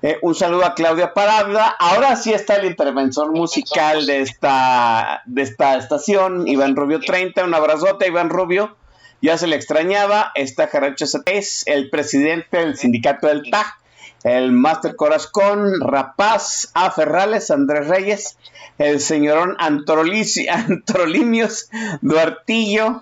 [0.03, 1.75] Eh, un saludo a Claudia Parada.
[1.79, 7.43] Ahora sí está el interventor musical de esta, de esta estación, Iván Rubio 30.
[7.45, 8.77] Un abrazote, Iván Rubio.
[9.19, 10.31] Ya se le extrañaba.
[10.35, 13.79] Está Jaracho es el presidente del sindicato del TAG
[14.23, 16.91] el Master Corazón, Rapaz, A.
[16.91, 18.37] Ferrales, Andrés Reyes,
[18.77, 21.69] el señorón Antrolimios,
[22.01, 23.01] Duartillo.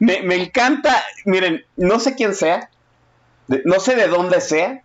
[0.00, 2.70] me, me, encanta, miren, no sé quién sea,
[3.64, 4.82] no sé de dónde sea,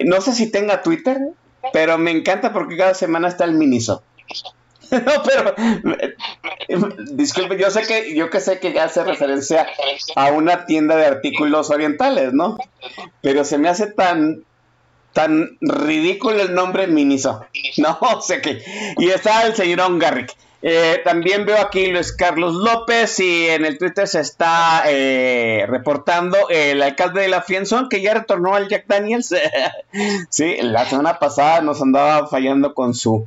[0.00, 1.18] no sé si tenga Twitter,
[1.72, 4.02] pero me encanta porque cada semana está el Miniso.
[4.92, 5.54] no, pero
[7.12, 9.66] disculpe, yo sé que yo que sé que ya hace referencia
[10.16, 12.58] a una tienda de artículos orientales, ¿no?
[13.22, 14.44] Pero se me hace tan
[15.12, 17.44] tan ridículo el nombre Miniso.
[17.78, 18.62] No sé qué.
[18.98, 20.34] Y está el señor Garrick.
[20.64, 26.38] Eh, también veo aquí Luis Carlos López y en el Twitter se está eh, reportando
[26.50, 29.34] el alcalde de la Fienzón que ya retornó al Jack Daniels.
[30.30, 33.26] sí, la semana pasada nos andaba fallando con su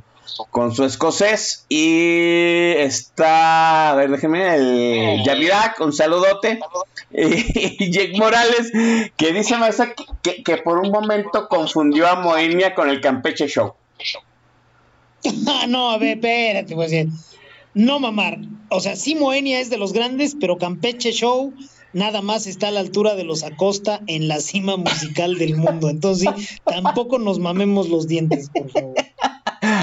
[0.50, 6.60] con su escocés y está, a ver, déjeme, el Yavirak, un saludote,
[7.10, 8.72] y Jake Morales,
[9.16, 13.74] que dice Maestra que, que, por un momento confundió a Moenia con el Campeche Show.
[15.68, 16.92] no, a ver, espérate, pues
[17.74, 18.38] no mamar,
[18.70, 21.52] o sea, sí Moenia es de los grandes, pero Campeche Show
[21.92, 25.88] nada más está a la altura de los Acosta en la cima musical del mundo,
[25.88, 26.28] entonces
[26.64, 28.94] tampoco nos mamemos los dientes, por favor.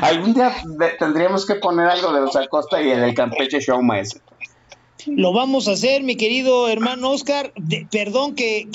[0.04, 0.54] Algún día
[1.00, 4.22] tendríamos que poner algo de los Acosta y el Campeche Show, maestro.
[5.08, 7.54] Lo vamos a hacer, mi querido hermano Oscar.
[7.90, 8.68] perdón que,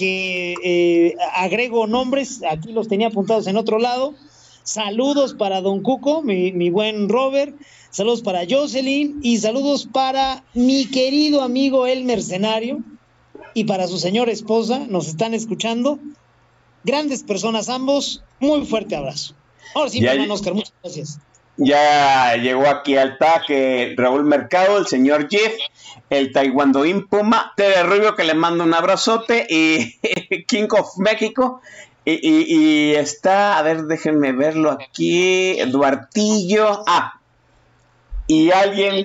[0.64, 4.14] eh, agrego nombres, aquí los tenía apuntados en otro lado.
[4.62, 7.54] Saludos para Don Cuco, mi, mi, buen Robert.
[7.90, 12.78] Saludos para Jocelyn y saludos para mi querido amigo El Mercenario
[13.52, 14.86] y para su señora esposa.
[14.88, 15.98] Nos están escuchando.
[16.84, 18.22] Grandes personas ambos.
[18.40, 19.34] Muy fuerte abrazo.
[19.74, 21.18] Ahora sí, hermano Oscar, muchas gracias.
[21.56, 23.48] Ya llegó aquí al TAC
[23.96, 25.52] Raúl Mercado, el señor Jeff,
[26.08, 29.98] el Taekwondoín Puma, Tere Rubio que le mando un abrazote y
[30.46, 31.60] King of México.
[32.04, 36.82] Y, está, a ver, déjenme verlo aquí, Eduartillo.
[36.86, 37.20] Ah,
[38.26, 39.04] y alguien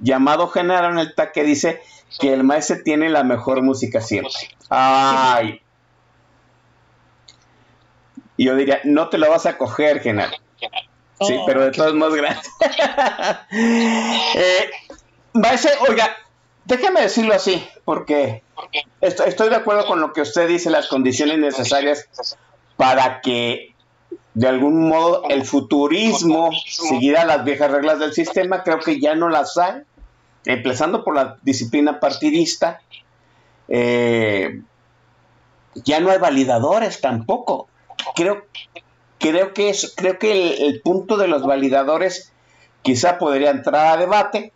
[0.00, 1.80] llamado General en el TAC que dice
[2.18, 4.32] que el maestro tiene la mejor música siempre.
[4.68, 5.60] Ay,
[8.40, 10.32] y yo diría, no te lo vas a coger, Genaro.
[11.20, 12.48] Sí, oh, pero de todos modos, gracias.
[14.34, 14.70] eh,
[15.86, 16.16] oiga,
[16.64, 18.42] déjeme decirlo así, porque
[19.02, 22.08] estoy, de acuerdo con lo que usted dice, las condiciones necesarias
[22.78, 23.74] para que
[24.32, 29.28] de algún modo el futurismo siguiera las viejas reglas del sistema, creo que ya no
[29.28, 29.82] las hay,
[30.46, 32.80] empezando por la disciplina partidista.
[33.68, 34.62] Eh,
[35.74, 37.68] ya no hay validadores tampoco
[38.14, 38.44] creo,
[39.18, 42.32] creo que es, creo que el, punto de los validadores
[42.82, 44.52] quizá podría entrar a debate.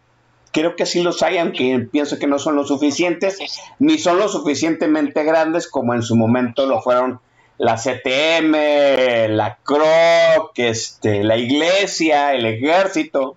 [0.53, 3.39] Creo que sí los hay, aunque pienso que no son lo suficientes,
[3.79, 7.21] ni son lo suficientemente grandes como en su momento lo fueron
[7.59, 13.37] la CTM, la CROC, este, la iglesia, el ejército,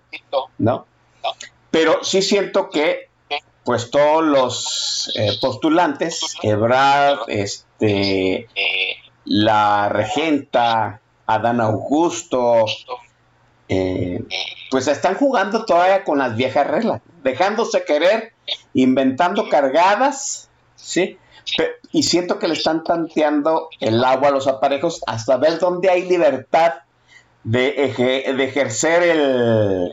[0.58, 0.86] ¿no?
[1.72, 3.10] Pero sí siento que,
[3.64, 8.48] pues todos los eh, postulantes, Ebrard, este,
[9.28, 12.66] la regenta, Adán Augusto,
[13.70, 14.24] eh,
[14.72, 18.34] pues están jugando todavía con las viejas reglas, dejándose querer,
[18.74, 21.18] inventando cargadas, ¿sí?
[21.92, 26.04] Y siento que le están tanteando el agua a los aparejos hasta ver dónde hay
[26.04, 26.74] libertad
[27.44, 27.94] de,
[28.36, 29.92] de ejercer el,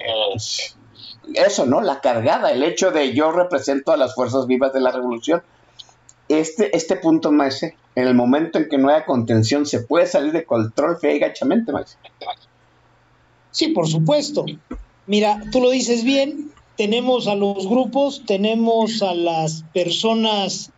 [1.34, 1.80] eso, ¿no?
[1.80, 5.42] La cargada, el hecho de yo represento a las fuerzas vivas de la revolución.
[6.40, 10.32] Este, este punto, maese, en el momento en que no haya contención, se puede salir
[10.32, 11.96] de control fe y gachamente, maese.
[13.50, 14.44] Sí, por supuesto.
[15.06, 20.72] Mira, tú lo dices bien, tenemos a los grupos, tenemos a las personas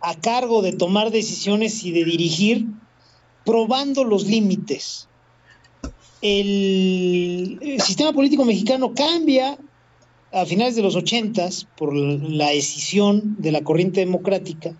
[0.00, 2.66] a cargo de tomar decisiones y de dirigir,
[3.44, 5.08] probando los límites.
[6.20, 9.58] El, el sistema político mexicano cambia
[10.32, 14.74] a finales de los ochentas por la decisión de la corriente democrática.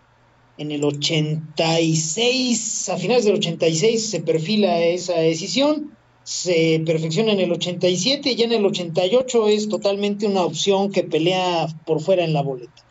[0.62, 5.90] En el 86, a finales del 86 se perfila esa decisión
[6.22, 11.02] se perfecciona en el 87 y ya en el 88 es totalmente una opción que
[11.02, 12.86] pelea por fuera en la boleta.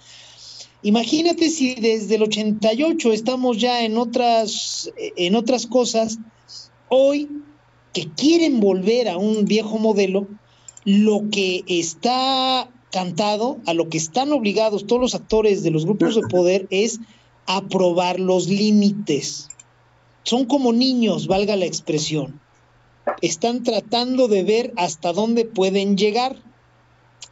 [0.84, 6.20] Imagínate si desde el 88 estamos ya en otras, en otras cosas,
[6.90, 7.30] hoy
[7.94, 10.28] que quieren volver a un viejo modelo,
[10.84, 16.16] lo que está cantado, a lo que están obligados todos los actores de los grupos
[16.16, 17.00] de poder es
[17.46, 19.50] aprobar los límites.
[20.24, 22.42] Son como niños, valga la expresión
[23.22, 26.36] están tratando de ver hasta dónde pueden llegar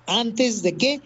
[0.05, 1.01] antes de que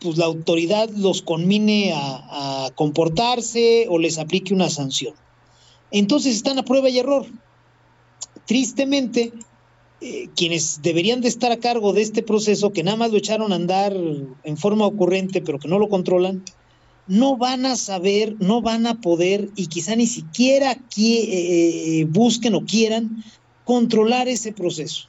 [0.00, 5.14] pues, la autoridad los conmine a, a comportarse o les aplique una sanción.
[5.90, 7.26] Entonces están a prueba y error.
[8.46, 9.32] Tristemente,
[10.00, 13.52] eh, quienes deberían de estar a cargo de este proceso, que nada más lo echaron
[13.52, 16.44] a andar en forma ocurrente, pero que no lo controlan,
[17.06, 22.64] no van a saber, no van a poder y quizá ni siquiera eh, busquen o
[22.64, 23.22] quieran
[23.64, 25.08] controlar ese proceso.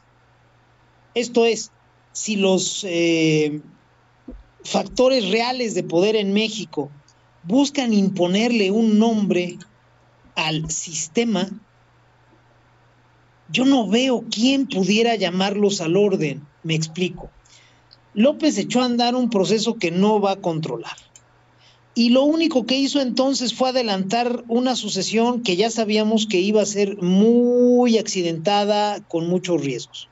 [1.15, 1.71] Esto es,
[2.11, 3.61] si los eh,
[4.63, 6.91] factores reales de poder en México
[7.43, 9.57] buscan imponerle un nombre
[10.35, 11.49] al sistema,
[13.49, 17.31] yo no veo quién pudiera llamarlos al orden, me explico.
[18.13, 20.97] López echó a andar un proceso que no va a controlar.
[21.97, 26.61] Y lo único que hizo entonces fue adelantar una sucesión que ya sabíamos que iba
[26.61, 30.07] a ser muy accidentada, con muchos riesgos.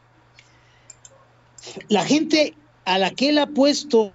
[1.88, 2.56] La gente
[2.86, 4.14] a la que él ha puesto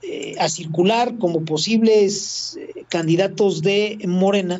[0.00, 4.58] eh, a circular como posibles eh, candidatos de Morena,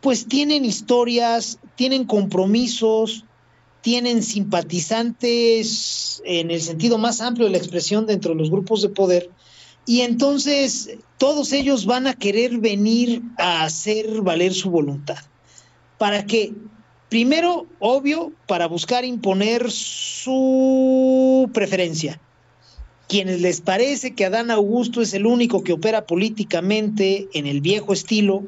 [0.00, 3.24] pues tienen historias, tienen compromisos,
[3.80, 8.90] tienen simpatizantes en el sentido más amplio de la expresión dentro de los grupos de
[8.90, 9.28] poder,
[9.86, 15.18] y entonces todos ellos van a querer venir a hacer valer su voluntad.
[15.98, 16.52] ¿Para qué?
[17.08, 22.20] Primero, obvio, para buscar imponer su preferencia.
[23.08, 27.92] Quienes les parece que Adán Augusto es el único que opera políticamente en el viejo
[27.92, 28.44] estilo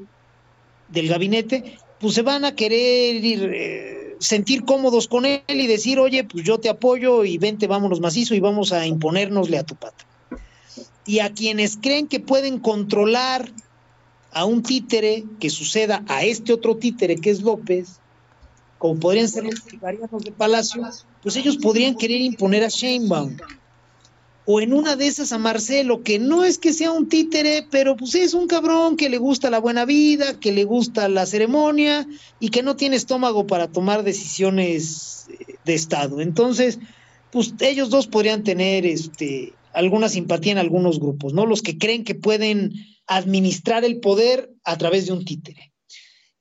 [0.89, 5.99] del gabinete, pues se van a querer ir, eh, sentir cómodos con él y decir,
[5.99, 9.74] oye, pues yo te apoyo y vente, vámonos macizo y vamos a imponérnosle a tu
[9.74, 10.07] pata
[11.07, 13.50] y a quienes creen que pueden controlar
[14.32, 18.00] a un títere que suceda a este otro títere que es López,
[18.78, 20.82] como podrían ser los de Palacio,
[21.22, 23.36] pues ellos podrían querer imponer a Sheinbaum.
[24.46, 27.96] O en una de esas a Marcelo, que no es que sea un títere, pero
[27.96, 32.07] pues es un cabrón que le gusta la buena vida, que le gusta la ceremonia
[32.40, 36.20] y que no tiene estómago para tomar decisiones eh, de Estado.
[36.20, 36.78] Entonces,
[37.30, 41.46] pues ellos dos podrían tener este alguna simpatía en algunos grupos, ¿no?
[41.46, 42.72] Los que creen que pueden
[43.06, 45.72] administrar el poder a través de un títere.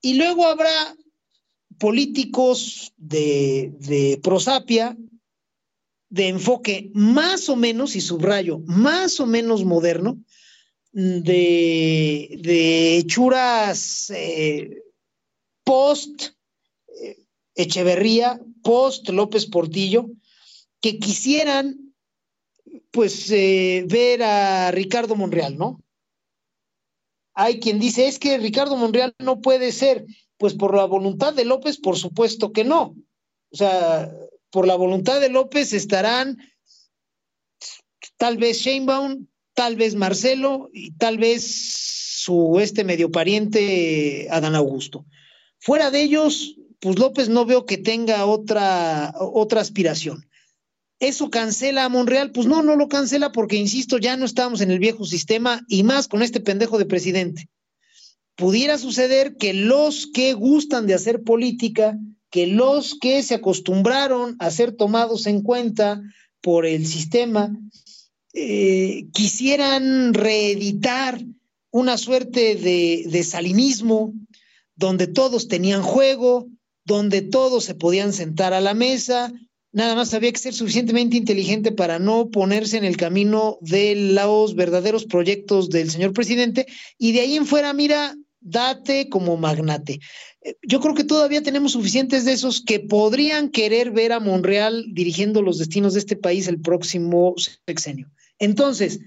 [0.02, 0.96] Y luego habrá
[1.80, 4.98] políticos de, de prosapia,
[6.10, 10.20] de enfoque más o menos, y subrayo, más o menos moderno,
[10.94, 14.84] de, de hechuras eh,
[15.64, 16.34] post
[17.02, 17.18] eh,
[17.56, 20.10] Echeverría, post López Portillo,
[20.82, 21.83] que quisieran
[22.94, 25.82] pues eh, ver a Ricardo Monreal, ¿no?
[27.34, 30.06] Hay quien dice, es que Ricardo Monreal no puede ser,
[30.38, 32.96] pues por la voluntad de López, por supuesto que no.
[33.52, 34.14] O sea,
[34.52, 36.38] por la voluntad de López estarán
[38.18, 39.26] tal vez Sheinbaum,
[39.56, 45.08] tal vez Marcelo y tal vez su este medio pariente Adán Augusto.
[45.58, 50.30] Fuera de ellos, pues López no veo que tenga otra, otra aspiración.
[51.04, 52.32] ¿Eso cancela a Monreal?
[52.32, 55.84] Pues no, no lo cancela porque, insisto, ya no estamos en el viejo sistema y
[55.84, 57.50] más con este pendejo de presidente.
[58.38, 62.00] Pudiera suceder que los que gustan de hacer política,
[62.30, 66.02] que los que se acostumbraron a ser tomados en cuenta
[66.40, 67.54] por el sistema,
[68.34, 71.22] eh, quisieran reeditar
[71.70, 74.14] una suerte de, de salinismo
[74.78, 76.48] donde todos tenían juego,
[76.86, 79.34] donde todos se podían sentar a la mesa,
[79.74, 84.56] Nada más había que ser suficientemente inteligente para no ponerse en el camino de los
[84.56, 86.68] verdaderos proyectos del señor presidente
[87.00, 90.00] y de ahí en fuera, mira, date como magnate.
[90.42, 94.86] Eh, yo creo que todavía tenemos suficientes de esos que podrían querer ver a Monreal
[94.92, 97.34] dirigiendo los destinos de este país el próximo
[97.66, 98.12] sexenio.
[98.38, 99.00] Entonces,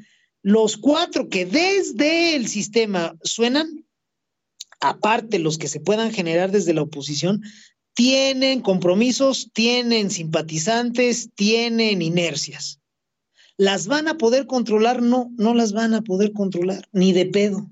[0.42, 3.84] los cuatro que desde el sistema suenan,
[4.80, 7.42] aparte los que se puedan generar desde la oposición,
[7.96, 12.78] tienen compromisos, tienen simpatizantes, tienen inercias.
[13.56, 15.00] ¿Las van a poder controlar?
[15.00, 17.70] No, no las van a poder controlar, ni de pedo.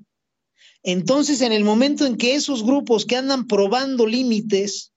[0.83, 4.95] Entonces, en el momento en que esos grupos que andan probando límites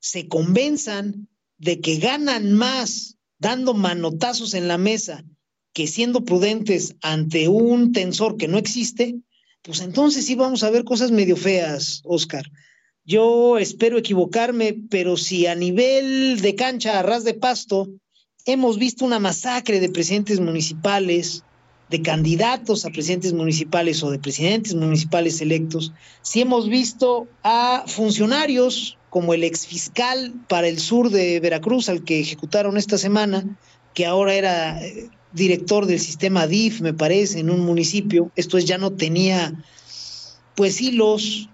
[0.00, 1.28] se convenzan
[1.58, 5.24] de que ganan más dando manotazos en la mesa
[5.72, 9.14] que siendo prudentes ante un tensor que no existe,
[9.62, 12.50] pues entonces sí vamos a ver cosas medio feas, Oscar.
[13.10, 17.88] Yo espero equivocarme, pero si a nivel de cancha, a ras de pasto,
[18.46, 21.42] hemos visto una masacre de presidentes municipales,
[21.88, 25.92] de candidatos a presidentes municipales o de presidentes municipales electos,
[26.22, 32.20] si hemos visto a funcionarios como el exfiscal para el sur de Veracruz, al que
[32.20, 33.58] ejecutaron esta semana,
[33.92, 38.66] que ahora era eh, director del sistema DIF, me parece, en un municipio, esto es,
[38.66, 39.52] ya no tenía
[40.54, 41.48] pues hilos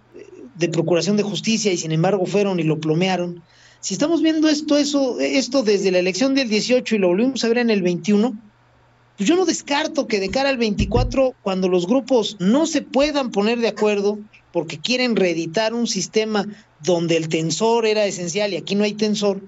[0.59, 3.43] de procuración de justicia y sin embargo fueron y lo plomearon.
[3.81, 7.49] Si estamos viendo esto, eso, esto desde la elección del 18 y lo volvimos a
[7.49, 8.35] ver en el 21,
[9.17, 13.31] pues yo no descarto que de cara al 24, cuando los grupos no se puedan
[13.31, 14.19] poner de acuerdo
[14.53, 16.47] porque quieren reeditar un sistema
[16.83, 19.41] donde el tensor era esencial y aquí no hay tensor,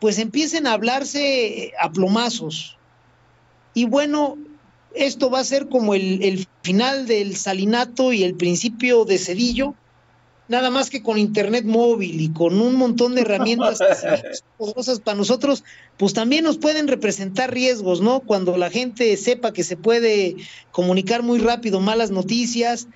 [0.00, 2.76] pues empiecen a hablarse a plomazos.
[3.74, 4.36] Y bueno,
[4.94, 9.74] esto va a ser como el, el, final del salinato y el principio de Cedillo,
[10.48, 13.78] nada más que con internet móvil y con un montón de herramientas
[14.58, 15.64] poderosas para nosotros,
[15.96, 18.20] pues también nos pueden representar riesgos, ¿no?
[18.20, 20.36] Cuando la gente sepa que se puede
[20.70, 22.88] comunicar muy rápido malas noticias,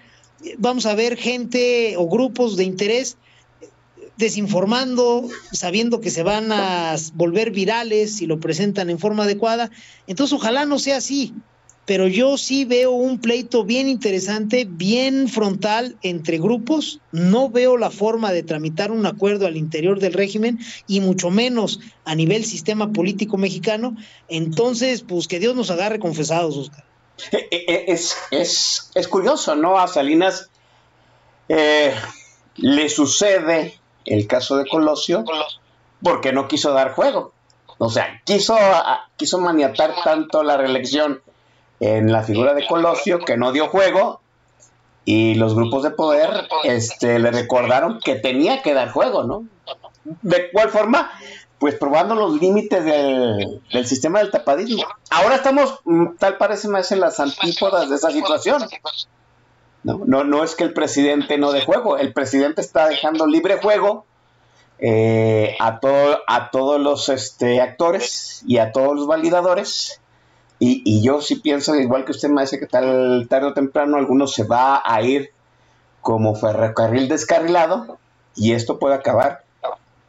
[0.59, 3.17] vamos a ver gente o grupos de interés
[4.17, 9.71] desinformando, sabiendo que se van a volver virales si lo presentan en forma adecuada.
[10.07, 11.35] Entonces, ojalá no sea así
[11.87, 16.99] pero yo sí veo un pleito bien interesante, bien frontal entre grupos.
[17.13, 20.59] No veo la forma de tramitar un acuerdo al interior del régimen
[20.89, 23.97] y mucho menos a nivel sistema político mexicano.
[24.29, 26.85] Entonces, pues que Dios nos agarre confesados, Oscar.
[27.31, 29.79] Eh, eh, eh, es, es, es curioso, ¿no?
[29.79, 30.51] A Salinas
[31.49, 31.95] eh,
[32.57, 35.25] le sucede el caso de Colosio
[36.03, 37.33] porque no quiso dar juego.
[37.79, 38.57] O sea, quiso,
[39.17, 41.21] quiso maniatar tanto la reelección
[41.81, 44.21] en la figura de Colosio, que no dio juego,
[45.05, 49.47] y los grupos de poder este, le recordaron que tenía que dar juego, ¿no?
[50.23, 51.13] ¿De cuál forma?
[51.59, 54.85] Pues probando los límites del, sistema del tapadismo.
[55.11, 58.63] Ahora estamos, mm, tal parece más en las antípodas de esa situación.
[59.85, 63.59] No, no, no es que el presidente no dé juego, el presidente está dejando libre
[63.63, 64.05] juego
[64.81, 70.01] eh, a, todo, a todos los este, actores y a todos los validadores
[70.59, 73.99] y, y, yo sí pienso, igual que usted me dice que tal tarde o temprano
[73.99, 75.31] algunos se va a ir
[76.01, 77.99] como ferrocarril descarrilado
[78.35, 79.45] y esto puede acabar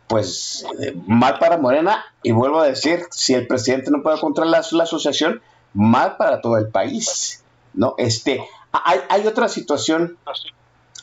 [0.08, 4.64] pues eh, mal para Morena y vuelvo a decir, si el presidente no puede controlar
[4.72, 5.42] la, la asociación,
[5.74, 7.44] mal para todo el país.
[7.74, 7.96] ¿no?
[7.98, 8.42] Este,
[8.72, 10.18] hay, hay otra situación,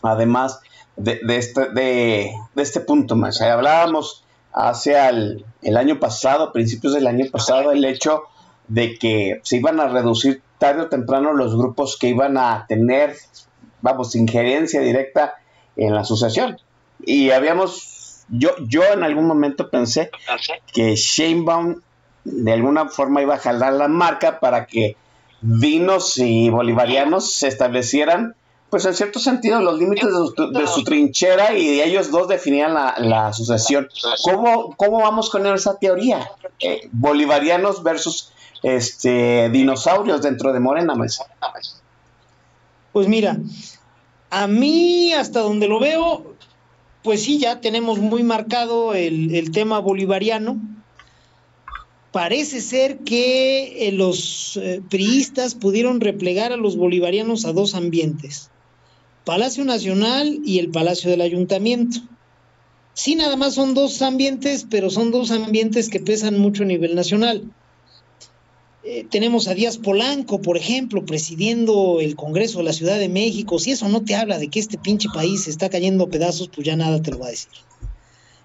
[0.03, 0.61] además
[0.97, 3.41] de, de, este, de, de este punto más.
[3.41, 8.25] Hablábamos hace el, el año pasado, principios del año pasado, el hecho
[8.69, 13.17] de que se iban a reducir tarde o temprano los grupos que iban a tener,
[13.83, 15.35] vamos, injerencia directa
[15.77, 16.59] en la asociación.
[17.05, 20.11] Y habíamos, yo, yo en algún momento pensé
[20.73, 21.81] que Sheinbaum
[22.25, 24.97] de alguna forma iba a jalar la marca para que
[25.43, 28.35] vinos y bolivarianos se establecieran,
[28.71, 30.09] pues en cierto sentido, los límites
[30.53, 33.89] de su, trinchera y ellos dos definían la, asociación.
[34.25, 36.29] ¿Cómo, ¿Cómo vamos con esa teoría?
[36.61, 38.33] Eh, bolivarianos versus
[38.65, 40.95] este, dinosaurios dentro de Morena?
[42.93, 43.39] Pues mira,
[44.31, 46.35] a mí hasta donde lo veo,
[47.03, 50.59] pues sí, ya tenemos muy marcado el, tema bolivariano.
[52.11, 58.51] Parece ser que eh, los eh, priistas pudieron replegar a los bolivarianos a dos ambientes,
[59.27, 61.99] Palacio Nacional y el Palacio del Ayuntamiento.
[62.95, 66.95] Sí, nada más son dos ambientes, pero son dos ambientes que pesan mucho a nivel
[66.95, 67.51] nacional.
[68.87, 73.59] Eh, tenemos a Díaz Polanco, por ejemplo, presidiendo el Congreso de la Ciudad de México.
[73.59, 76.77] Si eso no te habla de que este pinche país está cayendo pedazos, pues ya
[76.77, 77.51] nada te lo va a decir.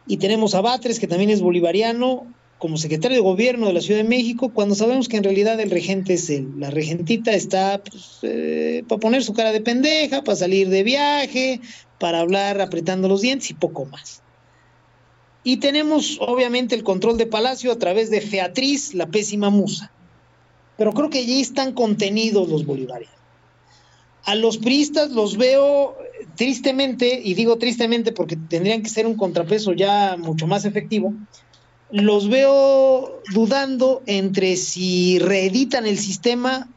[0.08, 2.26] Y tenemos a Batres, que también es bolivariano,
[2.58, 5.72] como secretario de gobierno de la Ciudad de México cuando sabemos que en realidad el
[5.72, 6.50] regente es él.
[6.58, 11.62] La regentita está pues, eh, para poner su cara de pendeja, para salir de viaje,
[12.00, 14.22] para hablar apretando los dientes y poco más.
[15.44, 19.92] Y tenemos obviamente el control de Palacio a través de Featriz, la pésima musa.
[20.80, 23.20] Pero creo que allí están contenidos los bolivarianos.
[24.24, 25.98] A los priistas los veo
[26.36, 31.14] tristemente, y digo tristemente porque tendrían que ser un contrapeso ya mucho más efectivo,
[31.92, 36.70] los veo dudando entre si reeditan el sistema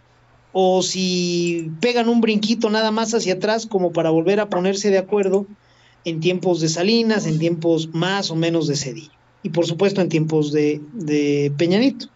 [0.53, 4.99] o si pegan un brinquito nada más hacia atrás como para volver a ponerse de
[4.99, 5.47] acuerdo
[6.05, 9.13] en tiempos de Salinas, en tiempos más o menos de Cedillo
[9.45, 12.09] y por supuesto en tiempos de, de Peñanito.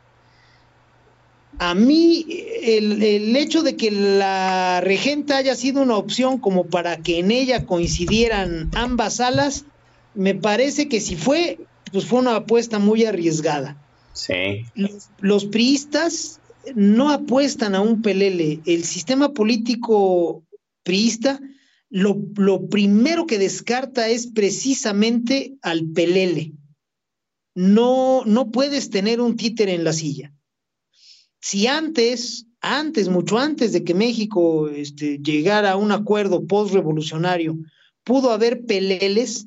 [1.59, 2.27] A mí
[2.63, 7.31] el, el, hecho de que la regenta haya sido una opción como para que en
[7.31, 9.65] ella coincidieran ambas alas,
[10.15, 11.59] me parece que si fue,
[11.93, 13.77] pues fue una apuesta muy arriesgada.
[14.13, 14.65] Sí.
[14.75, 16.41] Los, los priistas
[16.75, 18.61] no apuestan a un pelele.
[18.67, 20.43] El sistema político
[20.83, 21.41] priista
[21.91, 26.53] lo, lo, primero que descarta es precisamente al pelele.
[27.55, 30.33] No, no puedes tener un títere en la silla.
[31.41, 37.57] Si antes, antes, mucho antes de que México este, llegara a un acuerdo post-revolucionario,
[38.05, 39.47] pudo haber peleles,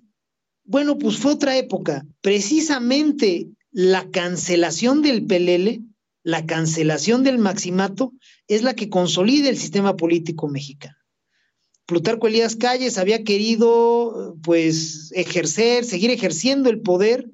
[0.64, 2.06] bueno, pues fue otra época.
[2.22, 5.82] Precisamente la cancelación del pelele,
[6.24, 8.14] la cancelación del maximato,
[8.48, 10.96] es la que consolida el sistema político mexicano.
[11.86, 17.28] Plutarco Elías Calles había querido, pues, ejercer, seguir ejerciendo el poder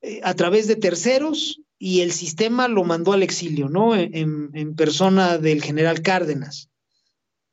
[0.00, 3.96] eh, a través de terceros y el sistema lo mandó al exilio, ¿no?
[3.96, 6.68] En, persona del general Cárdenas.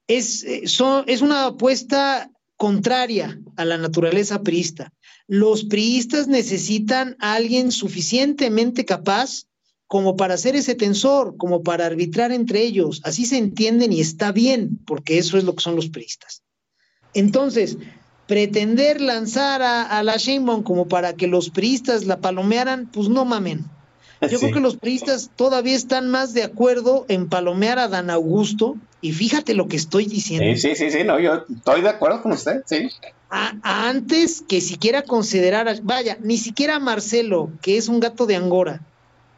[0.06, 4.92] Es, eh, es una apuesta contraria a la naturaleza priista.
[5.28, 9.46] Los priistas necesitan a alguien suficientemente capaz
[9.88, 13.00] como para hacer ese tensor, como para arbitrar entre ellos.
[13.06, 16.44] Así se entienden y está bien, porque eso es lo que son los priistas.
[17.14, 17.78] Entonces,
[18.28, 23.24] pretender lanzar a, a la Sheinbaum como para que los priistas la palomearan, pues no
[23.24, 23.77] mamen.
[24.22, 24.38] Yo sí.
[24.38, 29.12] creo que los priistas todavía están más de acuerdo en palomear a Dan Augusto, y
[29.14, 30.46] fíjate lo que estoy diciendo.
[30.56, 32.90] Sí, sí, sí, sí, no, yo estoy de acuerdo con usted, sí.
[33.30, 38.26] A, antes que siquiera considerar, a, vaya, ni siquiera a Marcelo, que es un gato
[38.26, 38.82] de Angora,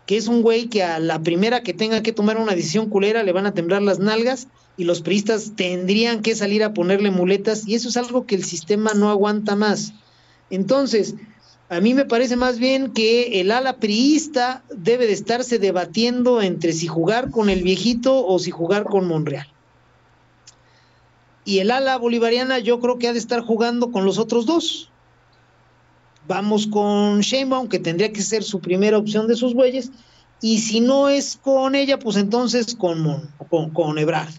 [0.06, 3.24] que es un güey que a la primera que tenga que tomar una decisión culera
[3.24, 7.68] le van a temblar las nalgas y los priistas tendrían que salir a ponerle muletas
[7.68, 9.94] y eso es algo que el sistema no aguanta más.
[10.50, 11.16] Entonces,
[11.70, 16.74] a mí me parece más bien que el ala priista debe de estarse debatiendo entre
[16.74, 19.48] si jugar con el viejito o si jugar con Monreal.
[21.46, 24.92] Y el ala bolivariana yo creo que ha de estar jugando con los otros dos.
[26.28, 29.92] Vamos con Sheinbaum, que tendría que ser su primera opción de sus bueyes,
[30.42, 34.34] y si no es con ella, pues entonces con, Mon, con, con Ebrard.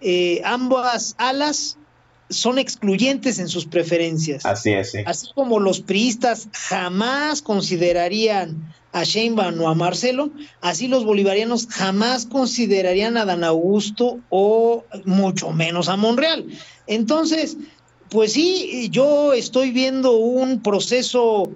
[0.00, 1.78] Eh, ambas alas
[2.30, 4.44] son excluyentes en sus preferencias.
[4.44, 4.92] Así es.
[4.92, 4.98] Sí.
[5.06, 12.26] Así como los priistas jamás considerarían a Sheinbaum o a Marcelo, así los bolivarianos jamás
[12.26, 16.46] considerarían a Dan Augusto o mucho menos a Monreal.
[16.86, 17.56] Entonces,
[18.08, 21.52] pues sí, yo estoy viendo un proceso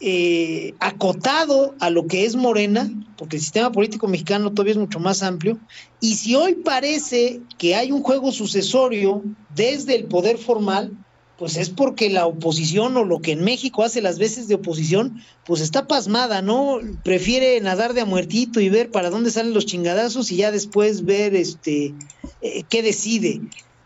[0.00, 5.00] eh, acotado a lo que es Morena, porque el sistema político mexicano todavía es mucho
[5.00, 5.58] más amplio,
[6.00, 9.22] y si hoy parece que hay un juego sucesorio
[9.54, 10.92] desde el poder formal,
[11.38, 15.22] pues es porque la oposición o lo que en México hace las veces de oposición,
[15.44, 16.78] pues está pasmada, ¿no?
[17.04, 21.04] Prefiere nadar de a muertito y ver para dónde salen los chingadazos y ya después
[21.04, 21.94] ver este
[22.40, 23.42] eh, qué decide.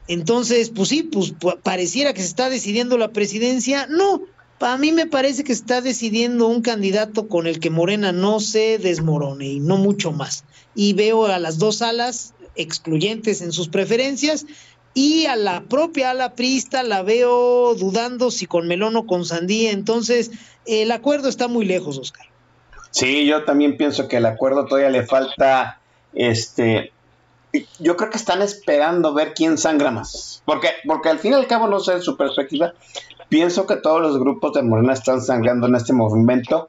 [0.06, 3.86] Entonces, pues sí, pues pareciera que se está decidiendo la presidencia.
[3.88, 4.22] No,
[4.60, 8.78] a mí me parece que está decidiendo un candidato con el que Morena no se
[8.78, 10.44] desmorone y no mucho más.
[10.74, 14.46] Y veo a las dos alas excluyentes en sus preferencias
[14.92, 19.70] y a la propia ala prista la veo dudando si con melón o con sandía.
[19.70, 20.30] Entonces,
[20.66, 22.26] el acuerdo está muy lejos, Oscar.
[22.90, 25.80] Sí, yo también pienso que el acuerdo todavía le falta,
[26.12, 26.92] este,
[27.78, 31.46] yo creo que están esperando ver quién sangra más, porque, porque al fin y al
[31.46, 32.74] cabo, no sé su perspectiva,
[33.28, 36.68] pienso que todos los grupos de Morena están sangrando en este movimiento,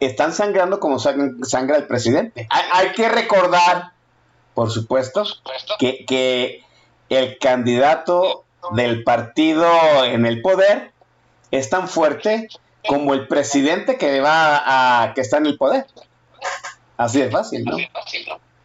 [0.00, 2.46] están sangrando como sangra el presidente.
[2.50, 3.92] Hay, hay que recordar,
[4.54, 5.24] por supuesto,
[5.78, 6.62] que, que
[7.08, 9.66] el candidato del partido
[10.04, 10.92] en el poder
[11.50, 12.48] es tan fuerte
[12.88, 15.86] como el presidente que va a que está en el poder.
[16.96, 17.76] Así de fácil, ¿no?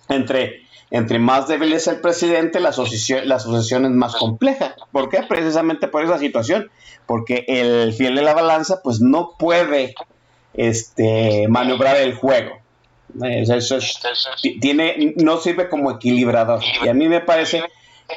[0.07, 4.75] Entre, entre más débil es el presidente, la asociación, la asociación es más compleja.
[4.91, 5.23] ¿Por qué?
[5.23, 6.69] Precisamente por esa situación.
[7.05, 9.95] Porque el fiel de la balanza, pues no puede
[10.53, 12.51] este, maniobrar el juego.
[13.23, 13.99] Eso es-
[14.61, 16.61] tiene, no sirve como equilibrador.
[16.83, 17.63] Y a mí me parece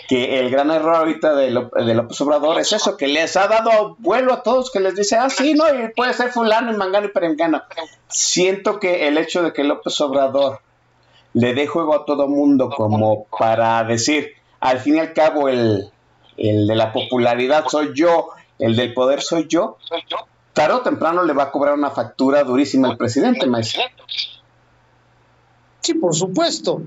[0.08, 4.32] que el gran error ahorita de López Obrador es eso, que les ha dado vuelo
[4.32, 7.10] a todos, que les dice, ah, sí, no, y puede ser fulano y mangano y
[7.10, 7.62] perengano.
[8.08, 10.60] Siento que el hecho de que López Obrador
[11.34, 15.90] le dé juego a todo mundo como para decir, al fin y al cabo, el,
[16.36, 19.76] el de la popularidad soy yo, el del poder soy yo,
[20.52, 23.82] tarde o temprano le va a cobrar una factura durísima al presidente, maestro.
[25.80, 26.82] Sí, por supuesto.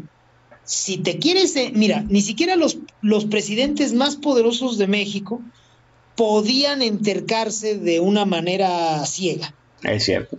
[0.63, 5.39] Si te quieres, eh, mira, ni siquiera los, los presidentes más poderosos de México
[6.15, 9.53] podían entercarse de una manera ciega.
[9.83, 10.37] Es cierto.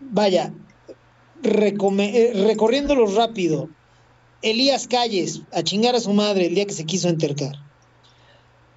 [0.00, 0.52] Vaya,
[1.42, 3.68] recorriéndolos rápido.
[4.42, 7.56] Elías Calles, a chingar a su madre el día que se quiso entercar.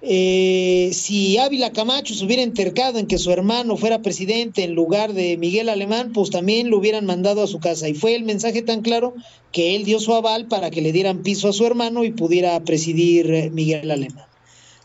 [0.04, 5.12] Eh, si Ávila Camacho se hubiera entercado en que su hermano fuera presidente en lugar
[5.12, 7.88] de Miguel Alemán, pues también lo hubieran mandado a su casa.
[7.88, 9.14] Y fue el mensaje tan claro
[9.52, 12.58] que él dio su aval para que le dieran piso a su hermano y pudiera
[12.64, 14.26] presidir eh, Miguel Alemán.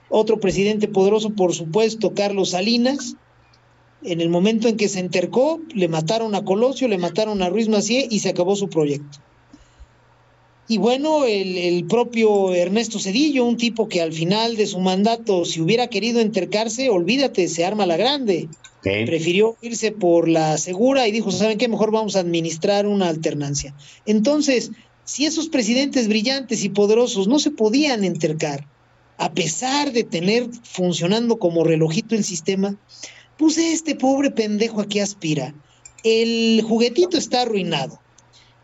[0.10, 3.16] Otro presidente poderoso, por supuesto, Carlos Salinas.
[4.04, 7.68] En el momento en que se entercó, le mataron a Colosio, le mataron a Ruiz
[7.68, 9.20] Macié y se acabó su proyecto.
[10.70, 15.45] Y bueno, el, el propio Ernesto Cedillo, un tipo que al final de su mandato,
[15.45, 18.50] si hubiera querido entercarse, olvídate, se arma la grande.
[18.84, 21.68] Prefirió irse por la segura y dijo, ¿saben qué?
[21.68, 23.74] Mejor vamos a administrar una alternancia.
[24.06, 24.72] Entonces,
[25.04, 28.66] si esos presidentes brillantes y poderosos no se podían entercar,
[29.18, 32.78] a pesar de tener funcionando como relojito el sistema,
[33.38, 35.54] pues este pobre pendejo aquí aspira.
[36.04, 38.00] El juguetito está arruinado.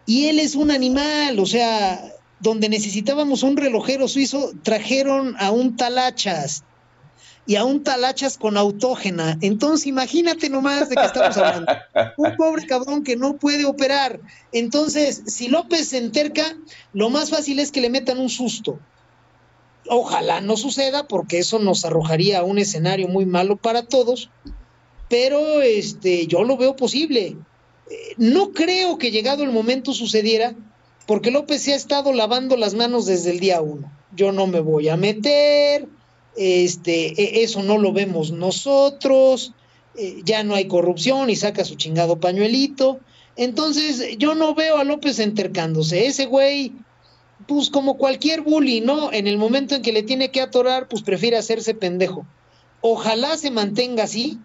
[0.06, 2.04] Y él es un animal, o sea,
[2.40, 6.64] donde necesitábamos un relojero suizo, trajeron a un talachas
[7.46, 9.38] y a un talachas con autógena.
[9.42, 11.72] Entonces, imagínate nomás de qué estamos hablando.
[12.18, 14.20] Un pobre cabrón que no puede operar.
[14.54, 16.56] Entonces, si López se enterca,
[16.94, 18.80] lo más fácil es que le metan un susto.
[19.90, 24.30] Ojalá no suceda, porque eso nos arrojaría a un escenario muy malo para todos.
[25.14, 27.36] Pero este, yo lo veo posible.
[27.92, 30.56] Eh, No creo que llegado el momento sucediera,
[31.06, 33.92] porque López se ha estado lavando las manos desde el día uno.
[34.16, 35.88] Yo no me voy a meter,
[36.36, 39.54] este, e- eso no lo vemos nosotros,
[39.96, 43.00] eh, ya no hay corrupción y saca su chingado pañuelito.
[43.36, 46.08] Entonces, yo no veo a López entercándose.
[46.08, 46.72] Ese güey,
[47.48, 49.14] pues como cualquier bully, ¿no?
[49.14, 52.26] En el momento en que le tiene que atorar, pues prefiere hacerse pendejo.
[52.82, 54.40] Ojalá se mantenga así.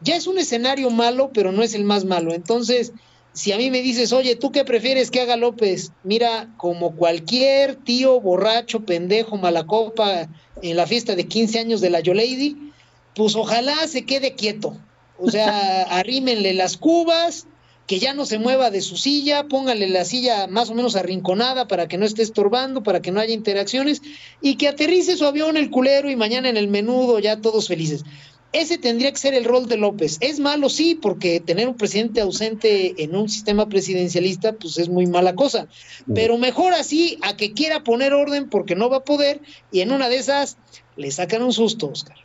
[0.00, 2.32] Ya es un escenario malo, pero no es el más malo.
[2.32, 2.92] Entonces,
[3.32, 5.92] si a mí me dices, oye, ¿tú qué prefieres que haga López?
[6.02, 10.28] Mira, como cualquier tío borracho, pendejo, malacopa
[10.62, 12.72] en la fiesta de 15 años de la Yolady,
[13.14, 14.76] pues ojalá se quede quieto.
[15.18, 17.46] O sea, arrímenle las cubas,
[17.88, 21.66] que ya no se mueva de su silla, póngale la silla más o menos arrinconada
[21.66, 24.02] para que no esté estorbando, para que no haya interacciones,
[24.42, 28.04] y que aterrice su avión el culero y mañana en el menudo ya todos felices.
[28.52, 30.16] Ese tendría que ser el rol de López.
[30.20, 35.06] Es malo, sí, porque tener un presidente ausente en un sistema presidencialista, pues es muy
[35.06, 35.68] mala cosa.
[36.14, 39.92] Pero mejor así a que quiera poner orden porque no va a poder y en
[39.92, 40.56] una de esas
[40.96, 42.16] le sacan un susto, Oscar.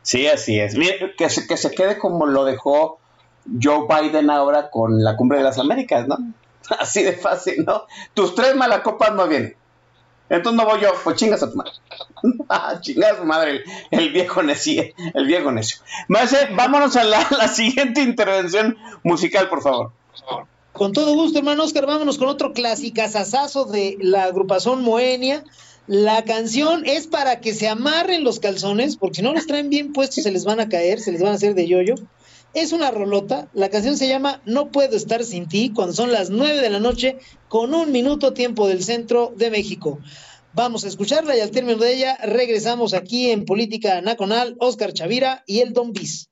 [0.00, 0.76] Sí, así es.
[0.76, 2.98] Mire, que se, que se quede como lo dejó
[3.62, 6.16] Joe Biden ahora con la cumbre de las Américas, ¿no?
[6.78, 7.86] Así de fácil, ¿no?
[8.14, 9.56] Tus tres malacopas no vienen.
[10.28, 11.72] Entonces no voy yo, pues chingas a tu madre.
[12.48, 15.78] Ah, chingas a tu madre, el, viejo necio, el viejo necio.
[16.08, 19.92] Vámonos a la, siguiente intervención musical, por favor.
[20.72, 25.44] Con todo gusto, hermano Oscar, vámonos con otro clasicazazazo de la agrupación Moenia.
[25.86, 29.92] La canción es para que se amarren los calzones, porque si no los traen bien
[29.92, 31.94] puestos se les van a caer, se les van a hacer de yoyo.
[32.56, 33.50] Es una rolota.
[33.52, 36.80] La canción se llama No puedo estar sin ti, cuando son las 9 de la
[36.80, 39.98] noche, con un minuto tiempo del centro de México.
[40.54, 45.44] Vamos a escucharla y al término de ella regresamos aquí en Política Nacional, Oscar Chavira
[45.46, 46.30] y el Don Bis.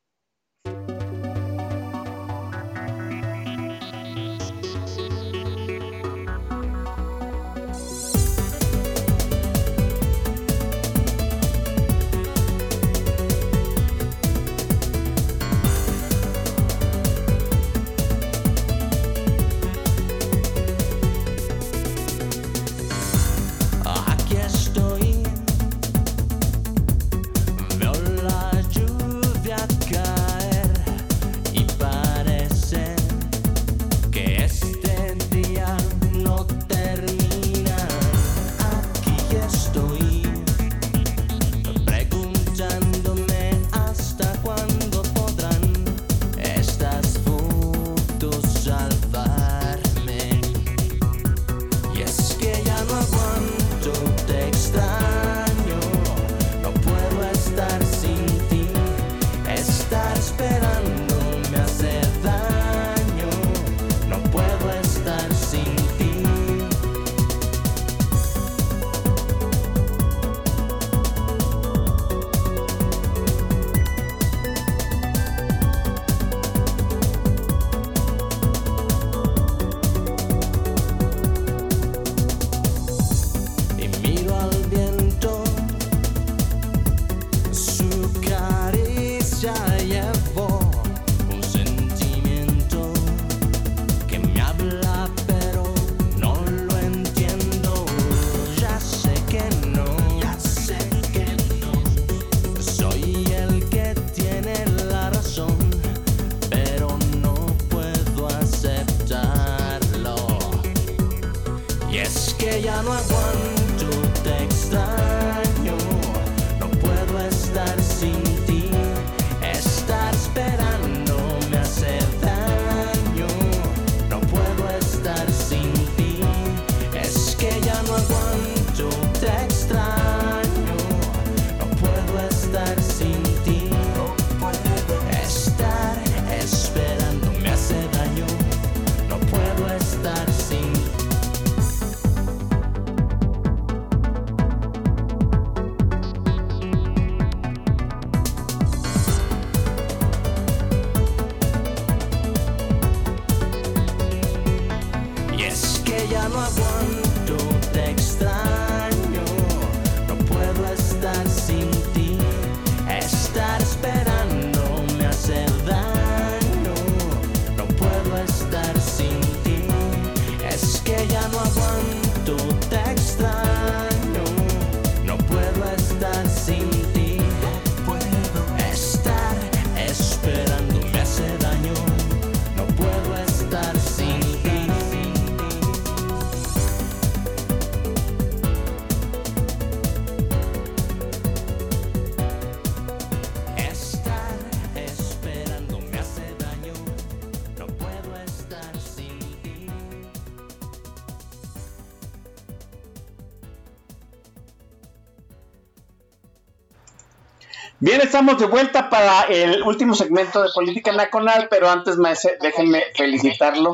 [208.15, 213.73] Estamos de vuelta para el último segmento de Política Nacional, pero antes, maese, déjenme felicitarlo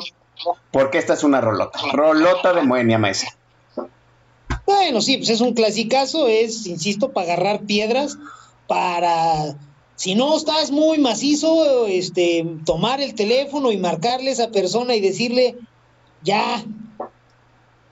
[0.71, 1.79] porque esta es una rolota.
[1.93, 3.29] Rolota de Moenia, maese.
[4.65, 8.17] Bueno, sí, pues es un clasicazo, es, insisto, para agarrar piedras,
[8.67, 9.59] para,
[9.97, 15.03] si no estás muy macizo, este, tomar el teléfono y marcarle a esa persona y
[15.03, 15.59] decirle,
[16.23, 16.65] ya,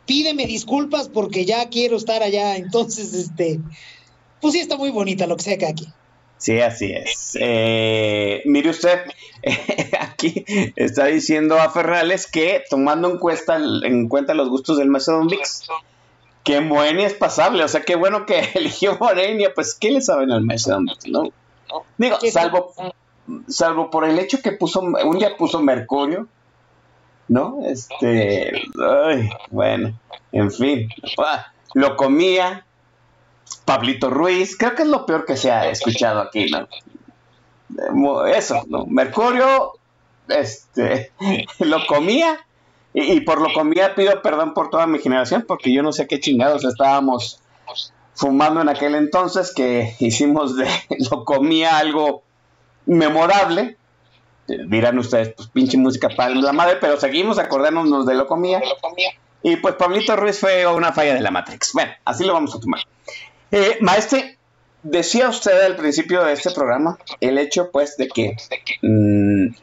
[0.07, 2.57] pídeme disculpas porque ya quiero estar allá.
[2.57, 3.61] Entonces, este,
[4.41, 5.89] pues sí está muy bonita lo que sea que aquí.
[6.39, 7.37] Sí, así es.
[7.41, 9.01] Eh, mire usted,
[10.01, 10.45] aquí
[10.77, 15.69] está diciendo a Ferrales que tomando en cuenta, en cuenta los gustos del Macedon Vix,
[16.45, 17.65] que Moenia es pasable.
[17.65, 19.53] O sea, qué bueno que eligió Moenia.
[19.53, 21.33] Pues, ¿qué le saben al Macedon Vix, no?
[21.99, 22.73] Digo, salvo,
[23.49, 26.29] salvo por el hecho que puso, un día puso Mercurio,
[27.27, 27.59] ¿no?
[27.67, 28.63] Este,
[29.05, 29.99] ay, bueno,
[30.33, 32.65] en fin, ah, lo comía.
[33.65, 36.67] Pablito Ruiz, creo que es lo peor que se ha escuchado aquí, ¿no?
[38.27, 38.87] Eso, ¿no?
[38.87, 39.73] Mercurio,
[40.29, 41.13] este,
[41.59, 42.39] lo comía,
[42.95, 46.07] y, y por lo comía pido perdón por toda mi generación, porque yo no sé
[46.07, 47.41] qué chingados estábamos
[48.19, 50.67] fumando en aquel entonces, que hicimos de
[51.11, 52.23] lo comía algo
[52.87, 53.77] memorable.
[54.47, 58.61] Dirán ustedes, pues pinche música para la madre, pero seguimos acordándonos de lo comía.
[59.43, 61.73] Y pues Pablito Ruiz fue una falla de la Matrix.
[61.75, 62.81] Bueno, así lo vamos a tomar.
[63.51, 64.39] Eh, maestre,
[64.83, 68.37] decía usted al principio de este programa el hecho, pues, de que,
[68.83, 69.55] mm,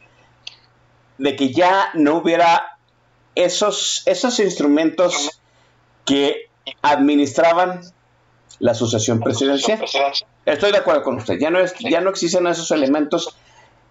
[1.18, 2.78] de que ya no hubiera
[3.34, 5.40] esos, esos instrumentos
[6.04, 6.48] que
[6.82, 7.80] administraban
[8.58, 9.84] la sucesión presidencial.
[10.44, 11.38] Estoy de acuerdo con usted.
[11.38, 13.36] Ya no, es, ya no existen esos elementos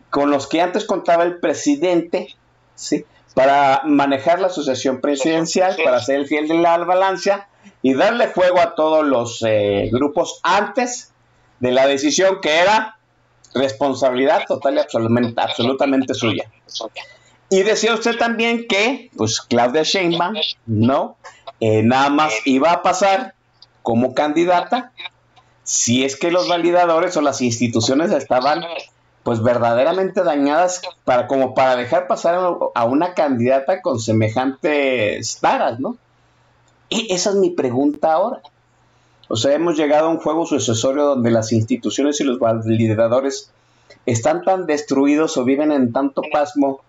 [0.09, 2.35] con los que antes contaba el presidente.
[3.35, 7.47] Para manejar la sucesión presidencial, para ser el fiel de la balanza
[7.85, 11.13] y darle juego a todos los eh, grupos antes
[11.59, 12.97] de la decisión que era
[13.53, 16.49] responsabilidad total y absolutamente, absolutamente suya.
[17.51, 20.33] Y decía usted también que, pues, Claudia Sheinbaum,
[20.65, 21.17] ¿no?
[21.59, 23.35] Eh, nada más iba a pasar
[23.83, 24.91] como candidata
[25.61, 28.63] si es que los validadores o las instituciones estaban
[29.21, 32.33] pues verdaderamente dañadas para como para dejar pasar
[32.73, 35.97] a una candidata con semejantes taras, ¿no?
[36.89, 38.41] Y esa es mi pregunta ahora.
[39.27, 43.51] O sea, hemos llegado a un juego sucesorio donde las instituciones y los validadores
[44.05, 46.81] están tan destruidos o viven en tanto pasmo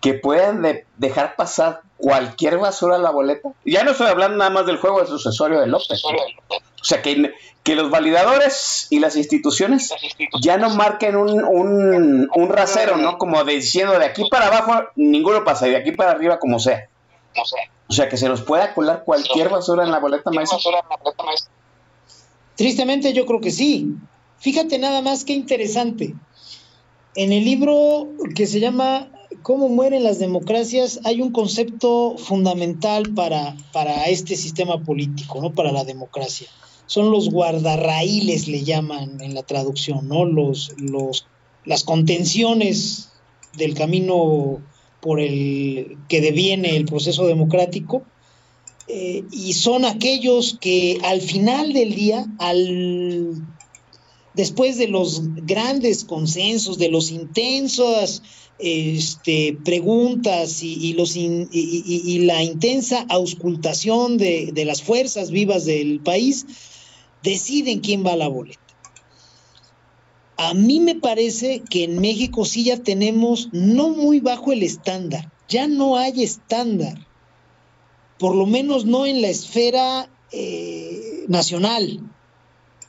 [0.00, 3.50] que pueden de- dejar pasar cualquier basura a la boleta.
[3.64, 6.02] Ya no estoy hablando nada más del juego sucesorio de López.
[6.04, 7.32] O sea, que,
[7.62, 9.92] que los validadores y las instituciones
[10.40, 13.16] ya no marquen un, un, un rasero, ¿no?
[13.18, 16.88] Como diciendo de aquí para abajo ninguno pasa y de aquí para arriba como sea.
[17.88, 20.58] O sea, que se nos pueda colar cualquier basura en la boleta maestra.
[22.56, 23.94] Tristemente yo creo que sí.
[24.38, 26.14] Fíjate nada más qué interesante.
[27.14, 29.08] En el libro que se llama
[29.42, 31.00] ¿Cómo mueren las democracias?
[31.04, 35.54] hay un concepto fundamental para, para este sistema político, ¿no?
[35.54, 36.48] Para la democracia.
[36.86, 40.24] Son los guardarraíles, le llaman en la traducción, ¿no?
[40.24, 41.26] Los, los,
[41.64, 43.10] las contenciones
[43.56, 44.60] del camino
[45.06, 48.02] por el que deviene el proceso democrático.
[48.88, 53.40] eh, y son aquellos que al final del día, al,
[54.34, 58.22] después de los grandes consensos, de los intensos
[58.58, 60.96] este, preguntas y,
[61.52, 66.46] y, la intensa auscultación de las fuerzas vivas del país,
[67.22, 68.65] deciden quién va a la boleta.
[70.38, 75.32] A mí me parece que en México sí ya tenemos no muy bajo el estándar,
[75.48, 77.06] ya no hay estándar,
[78.18, 82.00] por lo menos no en la esfera eh, nacional.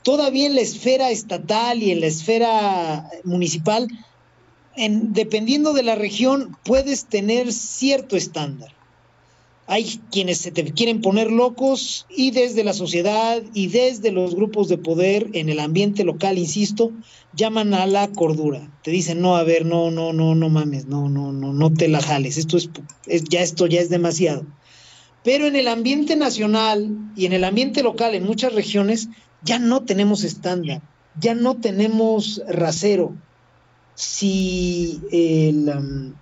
[0.02, 3.88] Todavía en la esfera estatal y en la esfera municipal,
[4.76, 8.77] en, dependiendo de la región, puedes tener cierto estándar
[9.70, 14.68] hay quienes se te quieren poner locos y desde la sociedad y desde los grupos
[14.68, 16.90] de poder en el ambiente local, insisto,
[17.34, 18.72] llaman a la cordura.
[18.82, 21.86] Te dicen, no, a ver, no, no, no, no mames, no, no, no, no te
[21.88, 22.70] la jales, esto es,
[23.24, 24.46] ya esto ya es demasiado.
[25.22, 29.10] Pero en el ambiente nacional y en el ambiente local, en muchas regiones,
[29.42, 30.80] ya no tenemos estándar,
[31.20, 33.14] ya no tenemos rasero.
[33.96, 36.14] Si el,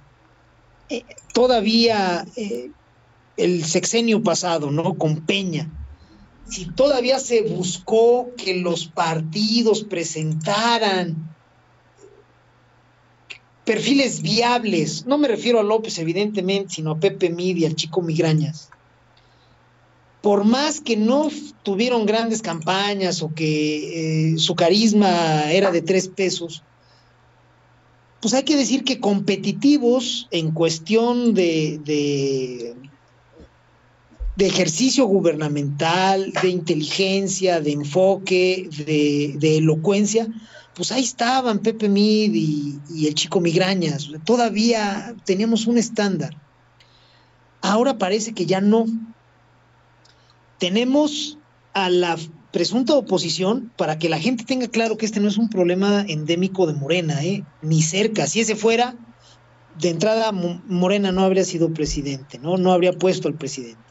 [0.89, 2.71] eh, todavía eh,
[3.37, 4.95] el sexenio pasado, ¿no?
[4.95, 5.71] Con Peña.
[6.49, 11.35] Si todavía se buscó que los partidos presentaran
[13.65, 18.71] perfiles viables, no me refiero a López evidentemente, sino a Pepe Midi, al chico Migrañas.
[20.23, 21.29] Por más que no
[21.63, 26.63] tuvieron grandes campañas o que eh, su carisma era de tres pesos,
[28.21, 32.75] pues hay que decir que competitivos en cuestión de, de
[34.45, 40.29] ejercicio gubernamental, de inteligencia, de enfoque, de, elocuencia,
[40.75, 44.11] pues ahí estaban Pepe Mid y, el chico Migrañas.
[44.25, 46.37] Todavía teníamos un estándar.
[47.63, 48.85] Ahora parece que ya no.
[50.59, 51.39] Tenemos
[51.73, 52.17] a la
[52.53, 56.67] presunta oposición para que la gente tenga claro que este no es un problema endémico
[56.67, 57.43] de Morena, ¿eh?
[57.63, 58.27] ni cerca.
[58.27, 58.95] Si ese fuera,
[59.79, 62.57] de entrada Morena no habría sido presidente, ¿no?
[62.57, 63.86] No habría puesto al presidente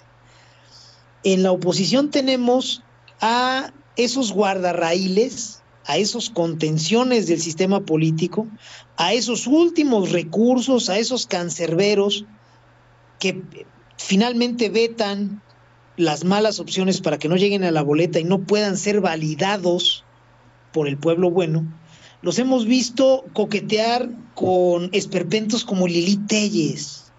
[1.25, 2.83] en la oposición tenemos
[3.19, 8.47] a esos guardarraíles, a esos contenciones del sistema político,
[8.95, 12.25] a esos últimos recursos, a esos cancerberos
[13.19, 13.41] que
[13.97, 15.41] finalmente vetan
[15.97, 20.03] las malas opciones para que no lleguen a la boleta y no puedan ser validados
[20.71, 21.65] por el pueblo bueno,
[22.21, 27.11] los hemos visto coquetear con esperpentos como Lili Telles.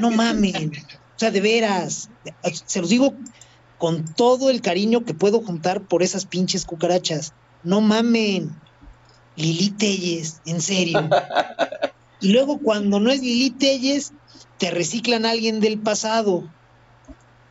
[0.00, 0.72] No mamen.
[1.18, 2.10] O sea, de veras,
[2.66, 3.12] se los digo
[3.76, 7.34] con todo el cariño que puedo juntar por esas pinches cucarachas.
[7.64, 8.54] No mamen.
[9.34, 11.08] Lili Telles, en serio.
[12.20, 14.12] Y luego cuando no es Lili Telles,
[14.58, 16.48] te reciclan a alguien del pasado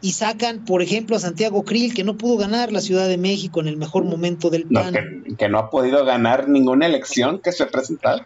[0.01, 3.61] y sacan, por ejemplo, a Santiago Krill, que no pudo ganar la Ciudad de México
[3.61, 4.93] en el mejor momento del plan.
[5.37, 8.25] que, no ha podido ganar ninguna elección que se ha presentado.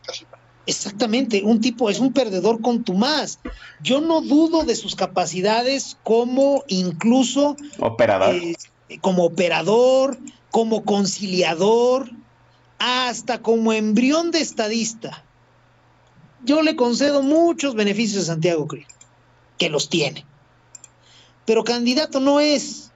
[0.67, 3.39] Exactamente, un tipo es un perdedor contumaz.
[3.81, 8.55] Yo no dudo de sus capacidades como incluso operador, eh,
[9.01, 10.19] como operador,
[10.51, 12.11] como conciliador,
[12.77, 15.23] hasta como embrión de estadista.
[16.43, 18.85] Yo le concedo muchos beneficios a Santiago Cruz,
[19.57, 20.25] que los tiene.
[21.45, 22.91] Pero candidato no es,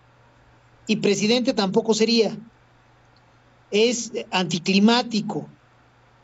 [0.87, 2.37] y presidente tampoco sería.
[3.71, 5.47] Es anticlimático,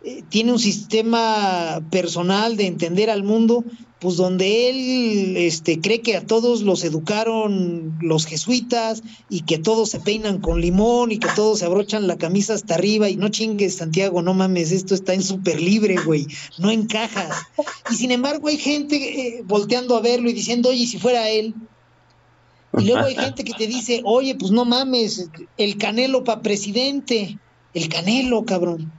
[0.04, 3.64] eh, tiene un sistema personal de entender al mundo,
[4.00, 9.92] pues donde él este, cree que a todos los educaron los jesuitas y que todos
[9.92, 13.30] se peinan con limón y que todos se abrochan la camisa hasta arriba y no
[13.30, 16.26] chingues Santiago, no mames, esto está en súper libre, güey,
[16.58, 17.44] no encajas.
[17.92, 21.54] Y sin embargo hay gente eh, volteando a verlo y diciendo, oye, si fuera él.
[22.80, 27.38] Y luego hay gente que te dice, oye, pues no mames, el canelo para presidente,
[27.76, 28.92] el canelo, cabrón.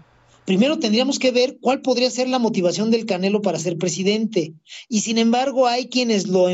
[0.44, 4.54] Primero tendríamos que ver cuál podría ser la motivación del Canelo para ser presidente.
[4.88, 6.48] Y sin embargo hay quienes lo,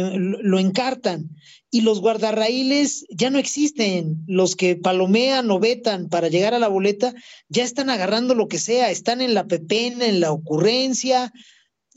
[0.59, 1.31] encartan.
[1.71, 4.23] Y los guardarraíles ya no existen.
[4.27, 7.15] Los que palomean o vetan para llegar a la boleta
[7.49, 8.91] ya están agarrando lo que sea.
[8.91, 11.33] Están en la pepena, en la ocurrencia.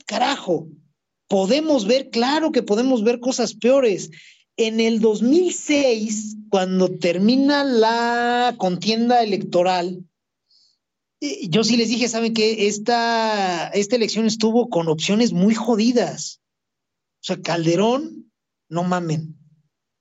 [0.06, 0.68] Carajo,
[1.28, 4.10] podemos ver, claro que podemos ver cosas peores.
[4.56, 10.04] En el 2006, cuando termina la contienda electoral,
[11.48, 12.66] yo sí les dije, ¿saben qué?
[12.66, 16.40] Esta, esta elección estuvo con opciones muy jodidas.
[17.20, 18.32] O sea, Calderón,
[18.68, 19.36] no mamen.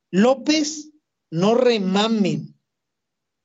[0.09, 0.89] López,
[1.29, 2.55] no remamen.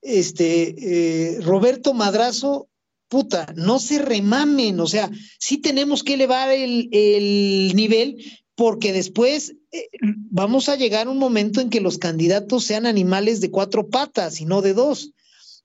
[0.00, 2.70] Este, eh, Roberto Madrazo,
[3.08, 4.80] puta, no se remamen.
[4.80, 8.24] O sea, sí tenemos que elevar el, el nivel,
[8.54, 13.42] porque después eh, vamos a llegar a un momento en que los candidatos sean animales
[13.42, 15.12] de cuatro patas y no de dos.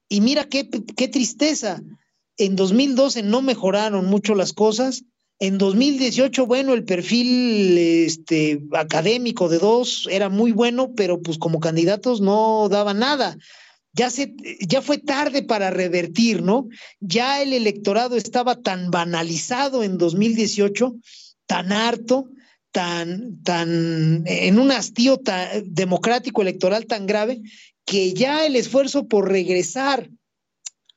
[0.09, 1.81] Y mira qué, qué tristeza.
[2.37, 5.03] En 2012 no mejoraron mucho las cosas.
[5.39, 11.59] En 2018, bueno, el perfil este, académico de dos era muy bueno, pero pues como
[11.59, 13.37] candidatos no daba nada.
[13.93, 16.67] Ya, se, ya fue tarde para revertir, ¿no?
[16.99, 20.95] Ya el electorado estaba tan banalizado en 2018,
[21.47, 22.29] tan harto,
[22.71, 25.19] tan, tan, en un hastío
[25.65, 27.41] democrático electoral tan grave,
[27.85, 30.09] que ya el esfuerzo por regresar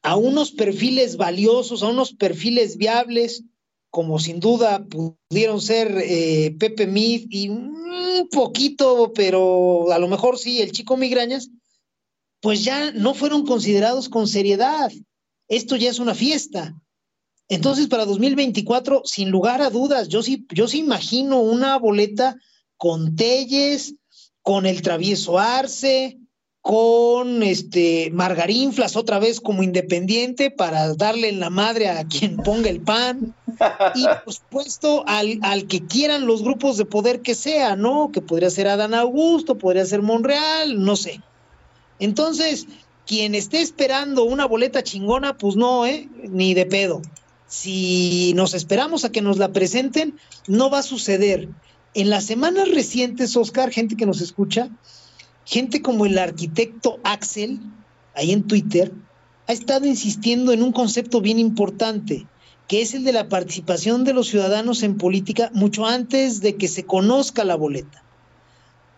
[0.04, 3.42] a unos perfiles valiosos, a unos perfiles viables,
[3.88, 10.38] como sin duda pudieron ser eh, Pepe Mid y un poquito, pero a lo mejor
[10.38, 11.48] sí, el chico Migrañas,
[12.40, 14.92] pues ya no fueron considerados con seriedad.
[15.48, 16.78] Esto ya es una fiesta.
[17.48, 22.36] Entonces, para 2024, sin lugar a dudas, yo sí, yo sí imagino una boleta
[22.76, 23.94] con Telles,
[24.42, 26.18] con el travieso Arce,
[26.64, 32.70] con este Margarinflas otra vez como independiente para darle en la madre a quien ponga
[32.70, 33.34] el pan.
[33.94, 38.10] Y por supuesto, al, al que quieran los grupos de poder que sea, ¿no?
[38.10, 41.20] Que podría ser Adán Augusto, podría ser Monreal, no sé.
[41.98, 42.66] Entonces,
[43.06, 46.08] quien esté esperando una boleta chingona, pues no, ¿eh?
[46.30, 47.02] Ni de pedo
[47.46, 50.18] si nos esperamos a que nos la presenten,
[50.48, 51.50] no va a suceder.
[51.92, 54.70] En las semanas recientes, Oscar, gente que nos escucha,
[55.44, 57.60] gente como el arquitecto Axel,
[58.14, 58.92] ahí en Twitter,
[59.46, 62.26] ha estado insistiendo en un concepto bien importante,
[62.68, 66.68] que es el de la participación de los ciudadanos en política mucho antes de que
[66.68, 68.02] se conozca la boleta.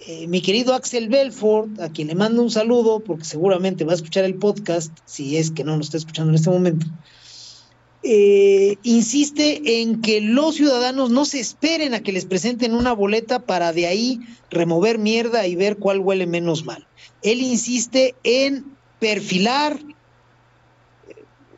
[0.01, 3.97] Eh, mi querido Axel Belfort, a quien le mando un saludo, porque seguramente va a
[3.97, 6.87] escuchar el podcast, si es que no lo está escuchando en este momento,
[8.09, 13.41] eh, insiste en que los ciudadanos no se esperen a que les presenten una boleta
[13.41, 16.87] para de ahí remover mierda y ver cuál huele menos mal.
[17.23, 18.65] Él insiste en
[19.01, 19.81] perfilar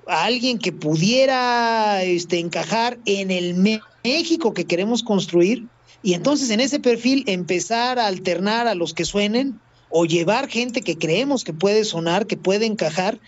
[0.06, 3.54] a alguien que pudiera este, encajar en el
[4.02, 5.66] México que queremos construir
[6.02, 9.60] y entonces en ese perfil empezar a alternar a los que suenen
[9.90, 13.18] o llevar gente que creemos que puede sonar, que puede encajar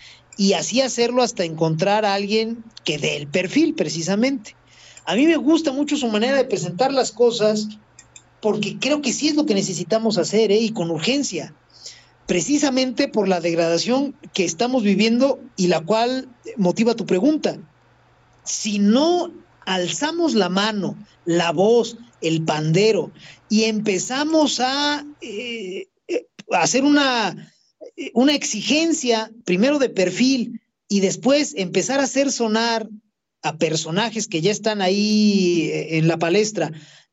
[0.41, 4.57] y así hacerlo hasta encontrar a alguien que dé el perfil precisamente.
[5.05, 7.69] A mí me gusta mucho su manera de presentar las cosas
[8.41, 10.59] porque creo que sí es lo que necesitamos hacer ¿eh?
[10.59, 11.53] y con urgencia,
[12.25, 16.27] precisamente por la degradación que estamos viviendo y la cual
[16.57, 17.59] motiva tu pregunta.
[18.43, 19.31] Si no
[19.67, 20.97] alzamos la mano,
[21.27, 23.11] la voz, el pandero
[23.51, 27.53] y empezamos a eh, eh, hacer una
[28.14, 32.89] una exigencia, primero de perfil, y después empezar a hacer sonar
[33.43, 36.72] a personajes que ya están ahí eh, en la palestra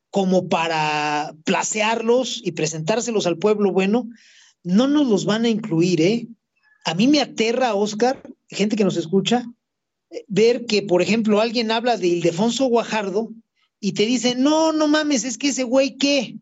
[0.09, 4.09] como para placearlos y presentárselos al pueblo bueno,
[4.63, 6.27] no nos los van a incluir, ¿eh?
[6.85, 9.45] A mí me aterra, Oscar, gente que nos escucha,
[10.27, 13.29] ver que, por ejemplo, alguien habla de Ildefonso Guajardo
[13.79, 16.37] y te dice, no, no mames, es que ese güey, ¿qué?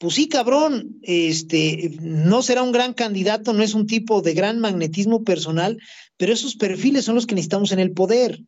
[0.00, 4.58] Pues sí, cabrón, este, no será un gran candidato, no es un tipo de gran
[4.58, 5.76] magnetismo personal,
[6.16, 8.40] pero esos perfiles son los que necesitamos en el poder.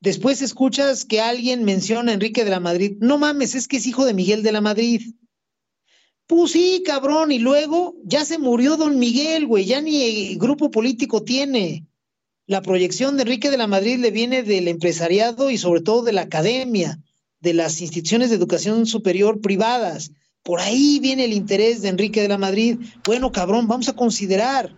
[0.00, 2.96] Después escuchas que alguien menciona a Enrique de la Madrid.
[2.98, 5.14] No mames, es que es hijo de Miguel de la Madrid.
[6.26, 11.22] Pues sí, cabrón, y luego ya se murió don Miguel, güey, ya ni grupo político
[11.22, 11.86] tiene.
[12.46, 16.12] La proyección de Enrique de la Madrid le viene del empresariado y sobre todo de
[16.12, 16.98] la academia,
[17.38, 20.10] de las instituciones de educación superior privadas
[20.42, 22.78] por ahí viene el interés de Enrique de la Madrid.
[23.04, 24.74] Bueno, cabrón, vamos a considerar,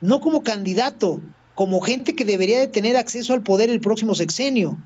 [0.00, 1.20] no como candidato,
[1.54, 4.78] como gente que debería de tener acceso al poder el próximo sexenio.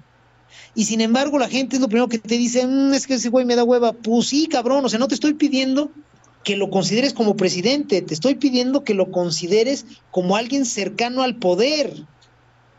[0.74, 3.30] Y sin embargo, la gente es lo primero que te dice, mm, es que ese
[3.30, 3.92] güey me da hueva.
[3.92, 5.90] Pues sí, cabrón, o sea, no te estoy pidiendo
[6.44, 11.36] que lo consideres como presidente, te estoy pidiendo que lo consideres como alguien cercano al
[11.36, 12.04] poder.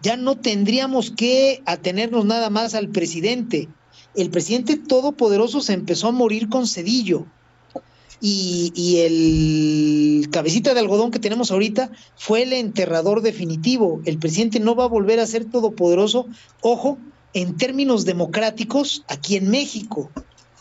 [0.01, 3.69] Ya no tendríamos que atenernos nada más al presidente,
[4.15, 7.25] el presidente todopoderoso se empezó a morir con Cedillo.
[8.25, 14.01] Y, el cabecita de algodón que tenemos ahorita fue el enterrador definitivo.
[14.05, 16.27] El presidente no va a volver a ser todopoderoso,
[16.61, 16.97] ojo,
[17.33, 20.09] en términos democráticos aquí en México.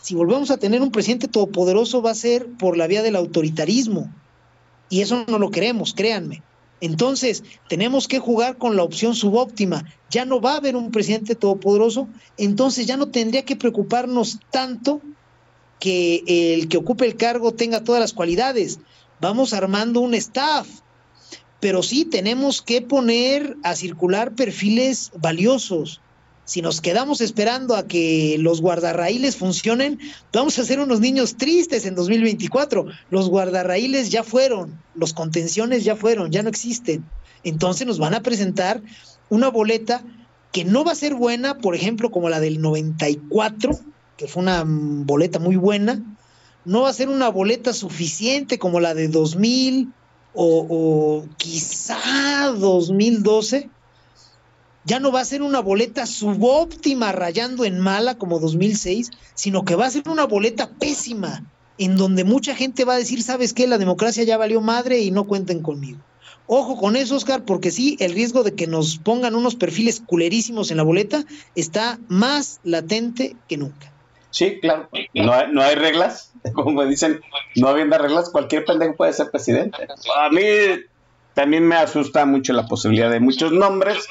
[0.01, 4.13] Si volvemos a tener un presidente todopoderoso va a ser por la vía del autoritarismo.
[4.89, 6.43] Y eso no lo queremos, créanme.
[6.83, 9.85] Entonces, tenemos que jugar con la opción subóptima.
[10.09, 14.99] Ya no va a haber un presidente todopoderoso, entonces ya no tendría que preocuparnos tanto
[15.79, 18.79] que el que ocupe el cargo tenga todas las cualidades.
[19.21, 20.67] Vamos armando un staff,
[21.61, 26.01] pero sí tenemos que poner a circular perfiles valiosos.
[26.45, 29.99] Si nos quedamos esperando a que los guardarraíles funcionen,
[30.33, 32.85] vamos a ser unos niños tristes en 2024.
[33.09, 37.05] Los guardarraíles ya fueron, los contenciones ya fueron, ya no existen.
[37.45, 38.81] Entonces nos van a presentar
[39.29, 40.03] una boleta
[40.51, 43.79] que no va a ser buena, por ejemplo, como la del 94,
[44.17, 46.03] que fue una boleta muy buena,
[46.65, 49.93] no va a ser una boleta suficiente como la de 2000
[50.33, 53.69] o, o quizá 2012
[54.85, 59.75] ya no va a ser una boleta subóptima rayando en mala como 2006, sino que
[59.75, 61.43] va a ser una boleta pésima,
[61.77, 63.67] en donde mucha gente va a decir, ¿sabes qué?
[63.67, 65.99] La democracia ya valió madre y no cuenten conmigo.
[66.45, 70.71] Ojo con eso, Oscar, porque sí, el riesgo de que nos pongan unos perfiles culerísimos
[70.71, 71.23] en la boleta
[71.55, 73.91] está más latente que nunca.
[74.29, 74.89] Sí, claro.
[75.13, 76.33] No hay, no hay reglas.
[76.53, 77.21] Como dicen,
[77.55, 79.87] no habiendo reglas, cualquier pendejo puede ser presidente.
[80.17, 80.41] A mí
[81.33, 84.07] también me asusta mucho la posibilidad de muchos nombres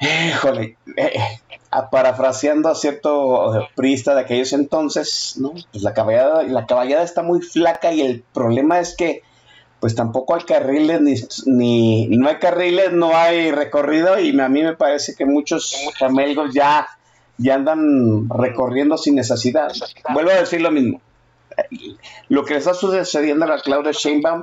[0.00, 1.18] Híjole, eh,
[1.90, 5.52] parafraseando a cierto priista de aquellos entonces, ¿no?
[5.72, 9.22] Pues la caballada, la caballada está muy flaca y el problema es que
[9.80, 14.74] pues tampoco hay carriles, ni, no hay carriles, no hay recorrido y a mí me
[14.74, 16.88] parece que muchos camelgos ya,
[17.36, 19.72] ya andan recorriendo sin necesidad.
[20.12, 21.00] Vuelvo a decir lo mismo.
[22.28, 24.42] Lo que está sucediendo a la Claudia Sheinbaum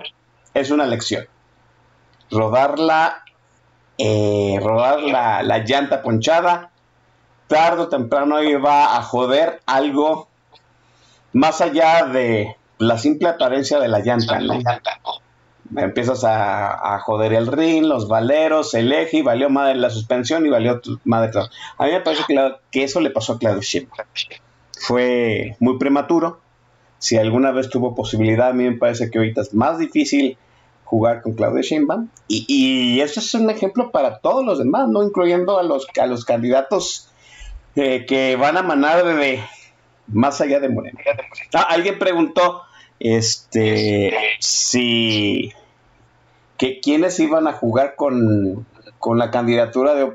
[0.53, 1.25] es una lección.
[2.29, 3.22] Rodarla
[3.97, 6.71] eh, rodar la, llanta ponchada,
[7.47, 10.27] tarde o temprano iba a joder algo
[11.33, 14.59] más allá de la simple apariencia de la llanta, ¿no?
[15.75, 20.49] Empiezas a, joder el ring, los valeros, el eje, y valió madre la suspensión y
[20.49, 21.49] valió madre todo.
[21.77, 23.61] A mí me parece que, que eso le pasó a Claudio.
[24.79, 26.41] Fue muy prematuro.
[26.99, 30.37] Si alguna vez tuvo posibilidad, a mí me parece que ahorita es más difícil
[30.93, 32.07] jugar con Claudia Sheinbaum.
[32.27, 35.01] Y, eso es un ejemplo para todos los demás, ¿no?
[35.01, 37.09] Incluyendo a los, a los candidatos
[37.75, 39.43] eh, que van a manar de
[40.05, 40.99] más allá de Moreno.
[41.51, 42.61] Ah, alguien preguntó
[42.99, 45.51] este si
[46.57, 48.67] que quiénes iban a jugar con,
[48.99, 50.13] con la candidatura de,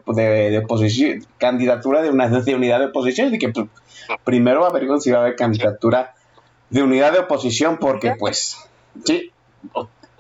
[0.51, 3.53] de, oposición, candidatura de una de unidad de oposición, y que
[4.23, 6.15] primero averiguar si va a haber candidatura
[6.71, 8.57] de unidad de oposición, porque pues
[9.05, 9.33] sí,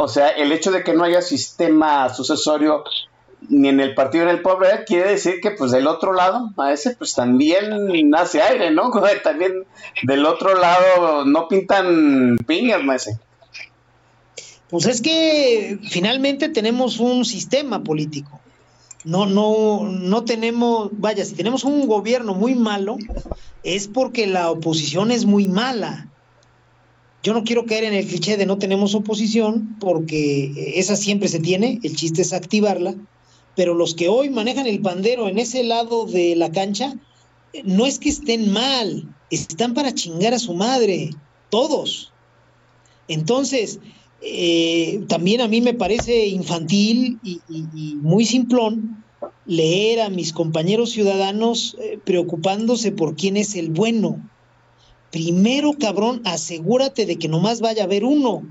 [0.01, 2.85] o sea, el hecho de que no haya sistema sucesorio
[3.49, 6.53] ni en el partido ni en el pueblo quiere decir que pues del otro lado
[6.57, 8.93] a ese pues también nace aire, ¿no?
[9.25, 9.65] También
[10.05, 13.19] del otro lado no pintan piñas, maese.
[14.71, 18.39] Pues es que finalmente tenemos un sistema político.
[19.05, 22.99] No, no, no tenemos, vaya, si tenemos un gobierno muy malo,
[23.65, 26.09] es porque la oposición es muy mala.
[27.29, 31.39] Yo no quiero caer en el cliché de no tenemos oposición, porque esa siempre se
[31.39, 32.95] tiene, el chiste es activarla,
[33.55, 36.95] pero los que hoy manejan el pandero en ese lado de la cancha,
[37.65, 41.11] no es que estén mal, están para chingar a su madre,
[41.51, 42.15] todos.
[43.09, 43.79] Entonces,
[44.23, 47.43] eh, también a mí me parece infantil y,
[47.97, 49.05] muy simplón
[49.45, 54.19] leer a mis compañeros ciudadanos eh, preocupándose por quién es el bueno
[55.11, 58.43] primero, cabrón, asegúrate de que nomás vaya a haber uno.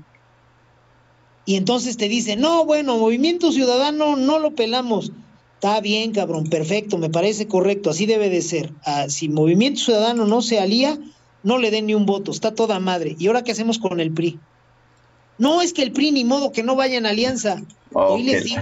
[1.44, 5.12] Y entonces te dice, no, bueno, Movimiento Ciudadano no lo pelamos.
[5.54, 8.72] Está bien, cabrón, perfecto, me parece correcto, así debe de ser.
[8.84, 10.98] Ah, si Movimiento Ciudadano no se alía,
[11.42, 13.16] no le den ni un voto, está toda madre.
[13.18, 14.38] ¿Y ahora qué hacemos con el PRI?
[15.38, 17.62] No, es que el PRI ni modo que no vaya en alianza.
[17.92, 18.60] Hoy les digo,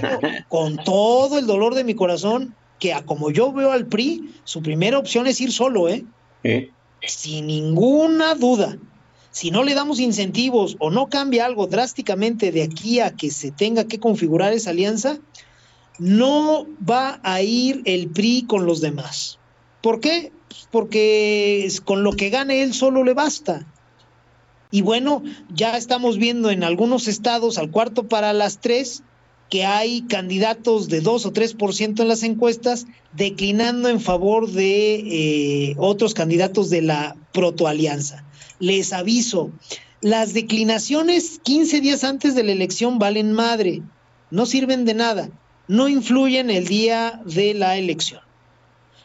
[0.49, 4.63] con todo el dolor de mi corazón, que a como yo veo al PRI, su
[4.63, 6.05] primera opción es ir solo, ¿eh?
[6.45, 6.71] ¿Eh?
[7.07, 8.79] Sin ninguna duda,
[9.31, 13.51] si no le damos incentivos o no cambia algo drásticamente de aquí a que se
[13.51, 15.19] tenga que configurar esa alianza,
[15.99, 19.39] no va a ir el PRI con los demás.
[19.83, 20.33] ¿Por qué?
[20.71, 23.67] Porque con lo que gane él solo le basta.
[24.71, 25.23] Y bueno,
[25.55, 29.03] ya estamos viendo en algunos estados al cuarto para las tres
[29.51, 35.75] que hay candidatos de 2 o 3% en las encuestas declinando en favor de eh,
[35.79, 38.25] otros candidatos de la protoalianza.
[38.59, 39.51] Les aviso,
[40.01, 43.83] las declinaciones 15 días antes de la elección valen madre,
[44.31, 45.31] no sirven de nada,
[45.69, 48.21] no influyen el día de la elección.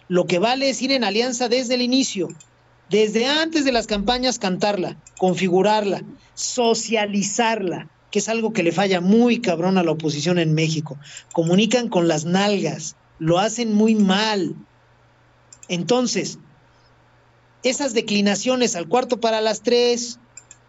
[0.08, 2.28] Lo que vale es ir en alianza desde el inicio,
[2.90, 6.04] desde antes de las campañas cantarla, configurarla,
[6.34, 10.98] socializarla, que es algo que le falla muy cabrón a la oposición en México.
[11.34, 14.54] Comunican con las nalgas, lo hacen muy mal.
[15.70, 16.38] Entonces,
[17.64, 20.20] esas declinaciones al cuarto para las tres,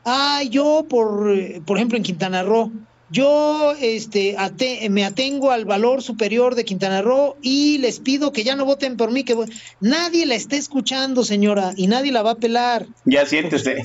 [0.04, 2.70] ah, yo por, por ejemplo en Quintana Roo,
[3.10, 8.42] Yo este, ate- me atengo al valor superior de Quintana Roo y les pido que
[8.42, 9.36] ya no voten por mí, que
[9.80, 12.86] nadie la está escuchando, señora, y nadie la va a pelar.
[13.04, 13.82] Ya siéntese.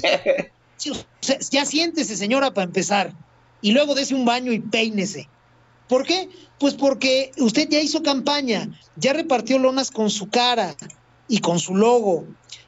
[0.77, 3.11] Sí, o sea, ya siéntese, señora, para empezar.
[3.61, 5.27] Y luego dése un baño y peínese.
[5.87, 6.29] ¿Por qué?
[6.59, 10.75] Pues porque usted ya hizo campaña, ya repartió lonas con su cara
[11.27, 12.25] y con su logo,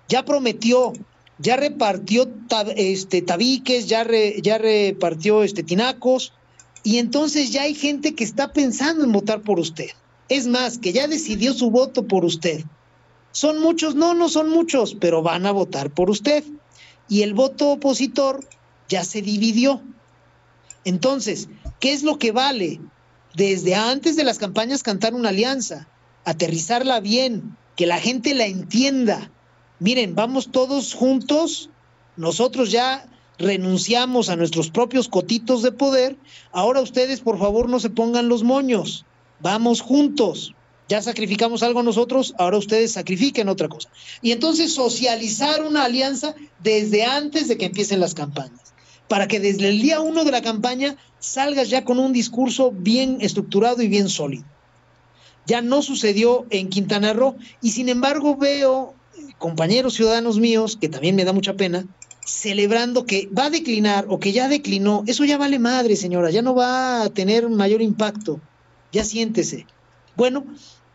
[0.08, 0.94] ya prometió,
[1.38, 2.30] ya repartió
[2.76, 4.06] este, tabiques, ya,
[4.42, 6.34] ya repartió este, tinacos,
[6.84, 9.90] y entonces ya hay gente que está pensando en votar por usted.
[10.30, 12.64] Es más, que ya decidió su voto por usted.
[13.32, 13.96] ¿Son muchos?
[13.96, 16.44] No, no son muchos, pero van a votar por usted.
[17.08, 18.48] Y el voto opositor
[18.88, 19.82] ya se dividió.
[20.86, 21.50] Entonces,
[21.80, 22.80] ¿qué es lo que vale?
[23.36, 25.88] Desde antes de las campañas cantar una alianza,
[26.26, 29.32] aterrizarla bien, que la gente la entienda.
[29.80, 31.70] Miren, vamos todos juntos,
[32.18, 33.08] nosotros ya
[33.38, 36.18] renunciamos a nuestros propios cotitos de poder,
[36.52, 39.06] ahora ustedes por favor no se pongan los moños,
[39.40, 40.54] vamos juntos.
[40.90, 43.90] Ya sacrificamos algo nosotros, ahora ustedes sacrifiquen otra cosa.
[44.24, 46.34] Y entonces socializar una alianza
[46.64, 48.74] desde antes de que empiecen las campañas,
[49.10, 53.18] para que desde el día uno de la campaña salgas ya con un discurso bien
[53.20, 54.46] estructurado y bien sólido.
[55.46, 60.90] Ya no sucedió en Quintana Roo y sin embargo veo eh, compañeros ciudadanos míos, que
[60.90, 61.86] también me da mucha pena,
[62.24, 65.04] celebrando que va a declinar o que ya declinó.
[65.08, 68.40] Eso ya vale madre, señora, ya no va a tener mayor impacto.
[68.92, 69.66] Ya siéntese.
[70.16, 70.46] Bueno,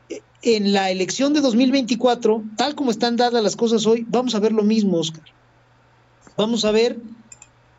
[0.08, 4.38] eh, en la elección de 2024, tal como están dadas las cosas hoy, vamos a
[4.38, 5.24] ver lo mismo, Oscar.
[6.36, 6.96] Vamos a ver,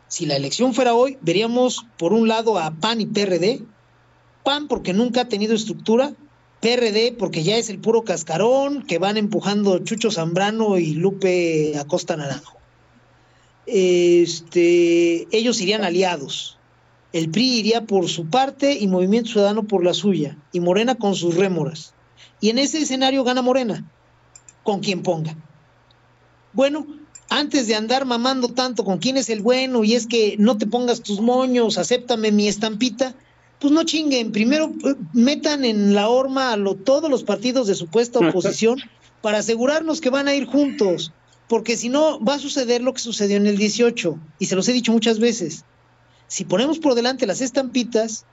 [0.08, 3.62] si la elección fuera hoy, veríamos por un lado a PAN y PRD.
[4.44, 6.14] PAN porque nunca ha tenido estructura,
[6.60, 12.16] PRD porque ya es el puro cascarón que van empujando Chucho Zambrano y Lupe Acosta
[12.16, 12.56] Naranjo.
[13.66, 16.56] Este, ellos irían aliados.
[17.12, 21.14] El PRI iría por su parte y Movimiento Ciudadano por la suya, y Morena con
[21.14, 21.94] sus rémoras.
[22.40, 23.90] Y en ese escenario gana Morena,
[24.62, 25.34] con quien ponga.
[26.52, 26.86] Bueno,
[27.36, 30.66] antes de andar mamando tanto con quién es el bueno y es que no te
[30.66, 33.14] pongas tus moños, acéptame mi estampita,
[33.60, 34.32] pues no chinguen.
[34.32, 38.78] Primero eh, metan en la horma a lo, todos los partidos de supuesta oposición
[39.22, 41.12] para asegurarnos que van a ir juntos.
[41.48, 44.18] Porque si no, va a suceder lo que sucedió en el 18.
[44.38, 45.64] Y se los he dicho muchas veces.
[46.26, 48.24] Si ponemos por delante las estampitas,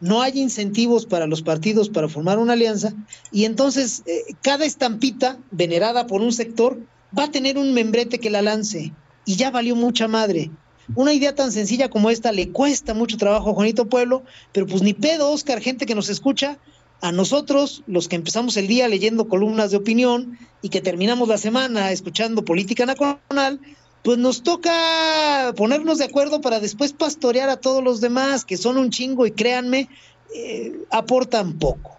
[0.00, 2.92] no hay incentivos para los partidos para formar una alianza.
[3.32, 6.78] Y entonces eh, cada estampita, venerada por un sector,
[7.16, 8.92] va a tener un membrete que la lance.
[9.24, 10.50] Y ya valió mucha madre.
[10.94, 14.82] Una idea tan sencilla como esta le cuesta mucho trabajo a Juanito Pueblo, pero pues
[14.82, 16.58] ni pedo, Oscar, gente que nos escucha,
[17.00, 21.38] a nosotros, los que empezamos el día leyendo columnas de opinión y que terminamos la
[21.38, 23.60] semana escuchando política nacional,
[24.02, 28.78] pues nos toca ponernos de acuerdo para después pastorear a todos los demás, que son
[28.78, 29.88] un chingo y créanme,
[30.34, 31.98] eh, aportan poco.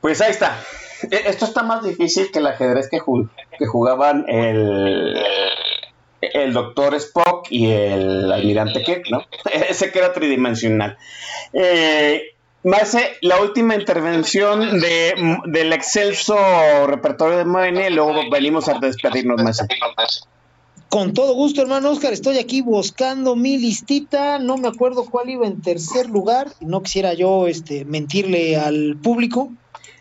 [0.00, 0.62] Pues ahí está.
[1.10, 3.28] E- Esto está más difícil que el ajedrez que, ju-
[3.58, 5.16] que jugaban el,
[6.20, 9.22] el doctor Spock y el almirante Kirk, ¿no?
[9.68, 10.96] Ese que era tridimensional.
[11.52, 12.22] Eh,
[13.22, 15.14] la última intervención de,
[15.46, 16.36] del excelso
[16.86, 19.40] repertorio de Moene, luego venimos a despedirnos.
[20.88, 25.46] Con todo gusto, hermano Oscar, estoy aquí buscando mi listita, no me acuerdo cuál iba
[25.46, 29.52] en tercer lugar, no quisiera yo este, mentirle al público.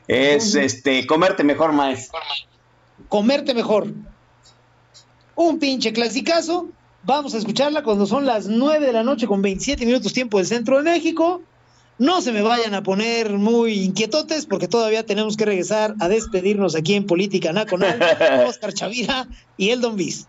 [0.07, 2.19] Es este comerte mejor, maestro.
[3.10, 3.88] Comerte mejor.
[5.36, 6.69] Un pinche clasicazo.
[7.03, 10.48] Vamos a escucharla cuando son las 9 de la noche con 27 minutos tiempo del
[10.48, 11.41] centro de México.
[11.98, 16.76] No se me vayan a poner muy inquietotes porque todavía tenemos que regresar a despedirnos
[16.76, 17.99] aquí en Política Nacional.
[18.48, 19.27] Oscar Chavira
[19.57, 20.27] y el Don Bis.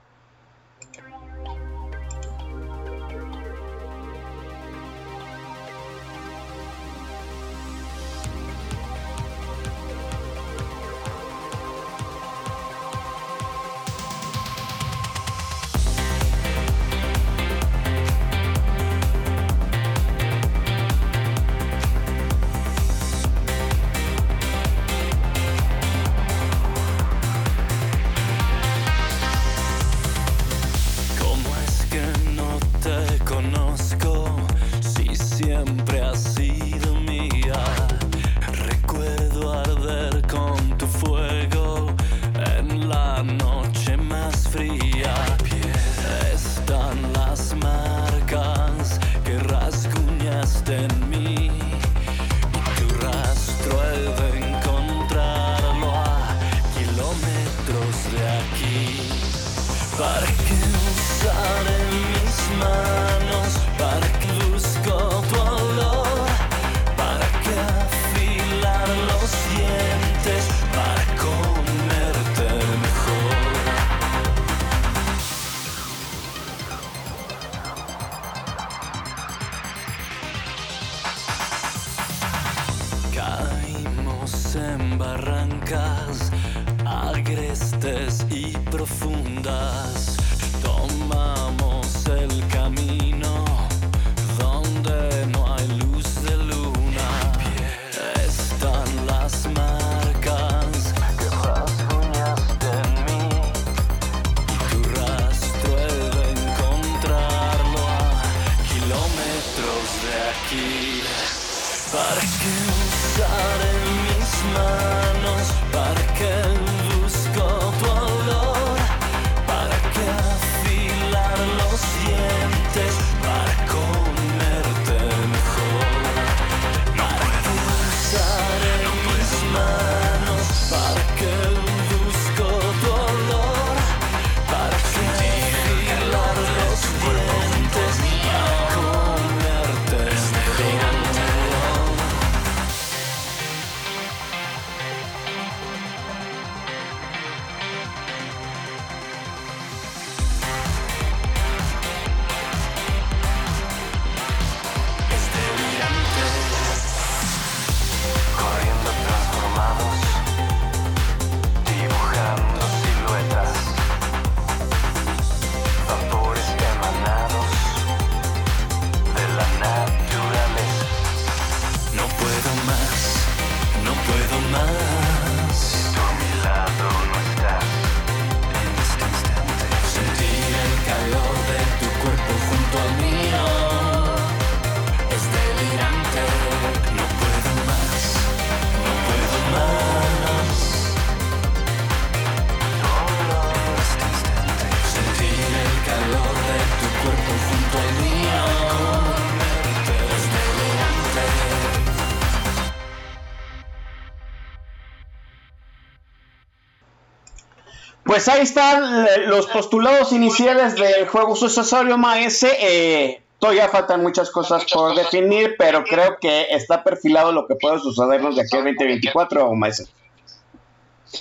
[208.17, 212.49] Pues ahí están eh, los postulados iniciales del juego sucesorio Maese.
[212.63, 217.79] Eh, todavía faltan muchas cosas por definir, pero creo que está perfilado lo que puede
[217.79, 219.85] sucedernos de aquí al 2024, Maese.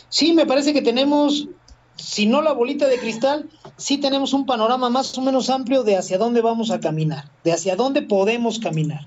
[0.07, 1.49] Sí, me parece que tenemos,
[1.97, 5.97] si no la bolita de cristal, sí tenemos un panorama más o menos amplio de
[5.97, 9.05] hacia dónde vamos a caminar, de hacia dónde podemos caminar.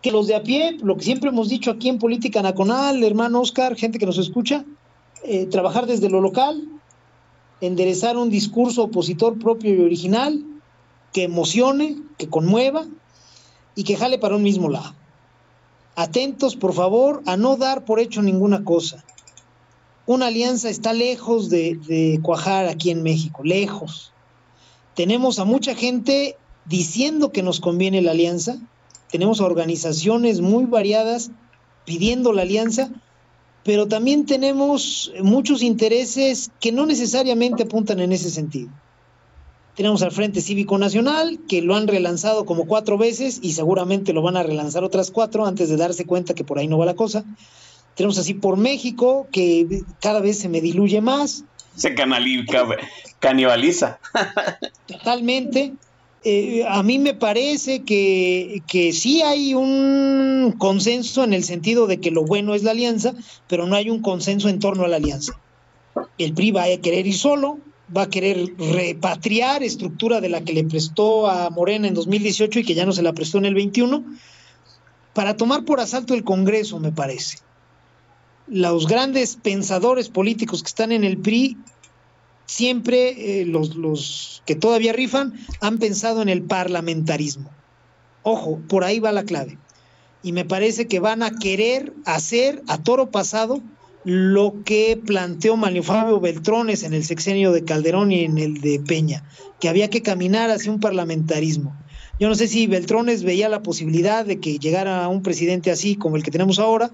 [0.00, 3.42] Que los de a pie, lo que siempre hemos dicho aquí en Política Nacional, hermano
[3.42, 4.64] Oscar, gente que nos escucha,
[5.22, 6.73] eh, trabajar desde lo local,
[7.66, 10.44] enderezar un discurso opositor propio y original,
[11.12, 12.86] que emocione, que conmueva
[13.74, 14.94] y que jale para un mismo lado.
[15.96, 19.04] Atentos, por favor, a no dar por hecho ninguna cosa.
[20.06, 24.12] Una alianza está lejos de, de cuajar aquí en México, lejos.
[24.94, 26.36] Tenemos a mucha gente
[26.66, 28.58] diciendo que nos conviene la alianza,
[29.10, 31.30] tenemos a organizaciones muy variadas
[31.84, 32.90] pidiendo la alianza,
[33.64, 38.68] pero también tenemos muchos intereses que no necesariamente apuntan en ese sentido.
[39.74, 44.22] Tenemos al Frente Cívico Nacional, que lo han relanzado como cuatro veces y seguramente lo
[44.22, 46.94] van a relanzar otras cuatro antes de darse cuenta que por ahí no va la
[46.94, 47.24] cosa.
[47.96, 51.44] Tenemos así por México, que cada vez se me diluye más.
[51.74, 52.66] Se canaliza,
[53.18, 53.98] canibaliza.
[54.86, 55.72] Totalmente.
[56.26, 62.00] Eh, a mí me parece que, que sí hay un consenso en el sentido de
[62.00, 63.14] que lo bueno es la alianza,
[63.46, 65.38] pero no hay un consenso en torno a la alianza.
[66.16, 67.58] El PRI va a querer ir solo,
[67.94, 72.64] va a querer repatriar estructura de la que le prestó a Morena en 2018 y
[72.64, 74.02] que ya no se la prestó en el 21,
[75.12, 77.38] para tomar por asalto el Congreso, me parece.
[78.46, 81.56] Los grandes pensadores políticos que están en el PRI
[82.46, 87.50] siempre eh, los, los que todavía rifan han pensado en el parlamentarismo.
[88.22, 89.58] Ojo, por ahí va la clave.
[90.22, 93.60] Y me parece que van a querer hacer a toro pasado
[94.04, 98.80] lo que planteó Manuel Fabio Beltrones en el sexenio de Calderón y en el de
[98.80, 99.24] Peña,
[99.60, 101.74] que había que caminar hacia un parlamentarismo.
[102.20, 106.16] Yo no sé si Beltrones veía la posibilidad de que llegara un presidente así como
[106.16, 106.90] el que tenemos ahora,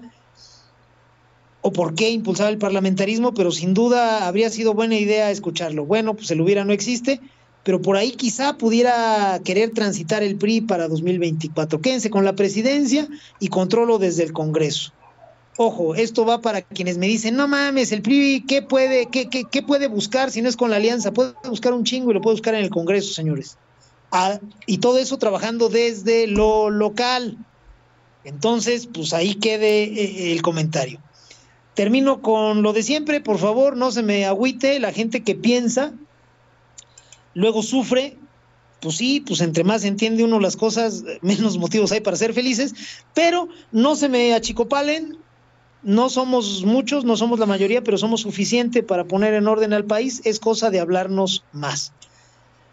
[1.61, 5.85] o por qué impulsaba el parlamentarismo, pero sin duda habría sido buena idea escucharlo.
[5.85, 7.21] Bueno, pues el hubiera no existe,
[7.63, 11.81] pero por ahí quizá pudiera querer transitar el PRI para 2024.
[11.81, 13.07] Quédense con la presidencia
[13.39, 14.91] y controlo desde el Congreso.
[15.57, 19.43] Ojo, esto va para quienes me dicen, no mames, el PRI, ¿qué puede, qué, qué,
[19.43, 21.11] qué puede buscar si no es con la alianza?
[21.11, 23.57] Puede buscar un chingo y lo puede buscar en el Congreso, señores.
[24.65, 27.37] Y todo eso trabajando desde lo local.
[28.23, 30.99] Entonces, pues ahí quede eh, el comentario.
[31.73, 35.93] Termino con lo de siempre, por favor, no se me agüite la gente que piensa,
[37.33, 38.17] luego sufre,
[38.81, 42.73] pues sí, pues entre más entiende uno las cosas, menos motivos hay para ser felices,
[43.13, 45.17] pero no se me achicopalen,
[45.83, 49.85] no somos muchos, no somos la mayoría, pero somos suficiente para poner en orden al
[49.85, 50.21] país.
[50.25, 51.91] Es cosa de hablarnos más.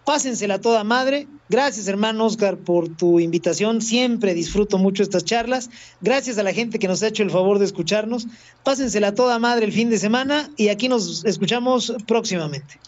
[0.09, 1.29] Pásensela toda madre.
[1.51, 3.83] Gracias, hermano Oscar, por tu invitación.
[3.83, 5.69] Siempre disfruto mucho estas charlas.
[6.01, 8.27] Gracias a la gente que nos ha hecho el favor de escucharnos.
[8.65, 12.81] Pásensela toda madre el fin de semana y aquí nos escuchamos próximamente.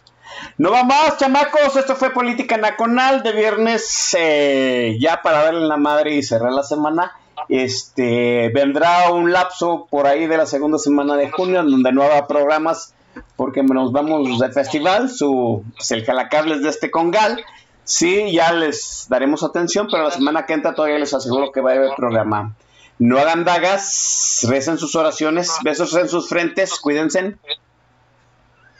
[0.56, 1.76] No va más, chamacos.
[1.76, 6.62] Esto fue Política Nacional de viernes, eh, ya para darle la madre y cerrar la
[6.62, 7.12] semana.
[7.51, 12.26] Este vendrá un lapso por ahí de la segunda semana de junio, donde no habrá
[12.26, 12.94] programas
[13.37, 17.45] porque nos vamos de festival, su pues, el jalacables de este congal.
[17.85, 21.73] Sí, ya les daremos atención, pero la semana que entra todavía les aseguro que va
[21.73, 22.55] a haber programa.
[22.99, 27.37] No hagan dagas, recen sus oraciones, besos en sus frentes, cuídense.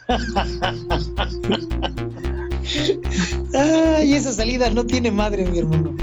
[3.55, 5.95] Ay, esa salida no tiene madre, mi hermano.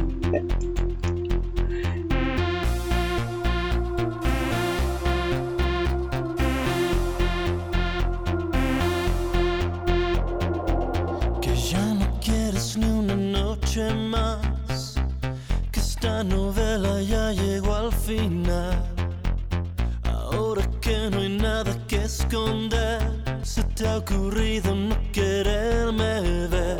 [13.77, 14.95] Noche más,
[15.71, 18.83] que esta novela ya llegó al final.
[20.03, 22.99] Ahora que no hay nada que esconder,
[23.43, 26.77] se te ha ocurrido no quererme ver.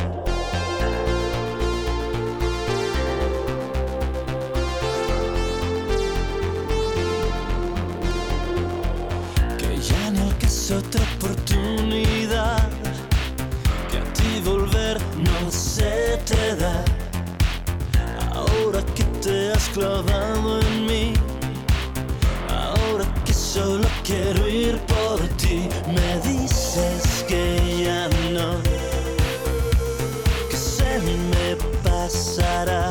[9.58, 12.68] Que ya no es otra oportunidad
[13.90, 16.87] que a ti volver no se te da.
[19.28, 21.12] Te has clavado en mí,
[22.48, 28.56] ahora que solo quiero ir por ti, me dices que ya no,
[30.48, 30.98] que se
[31.30, 32.90] me pasará,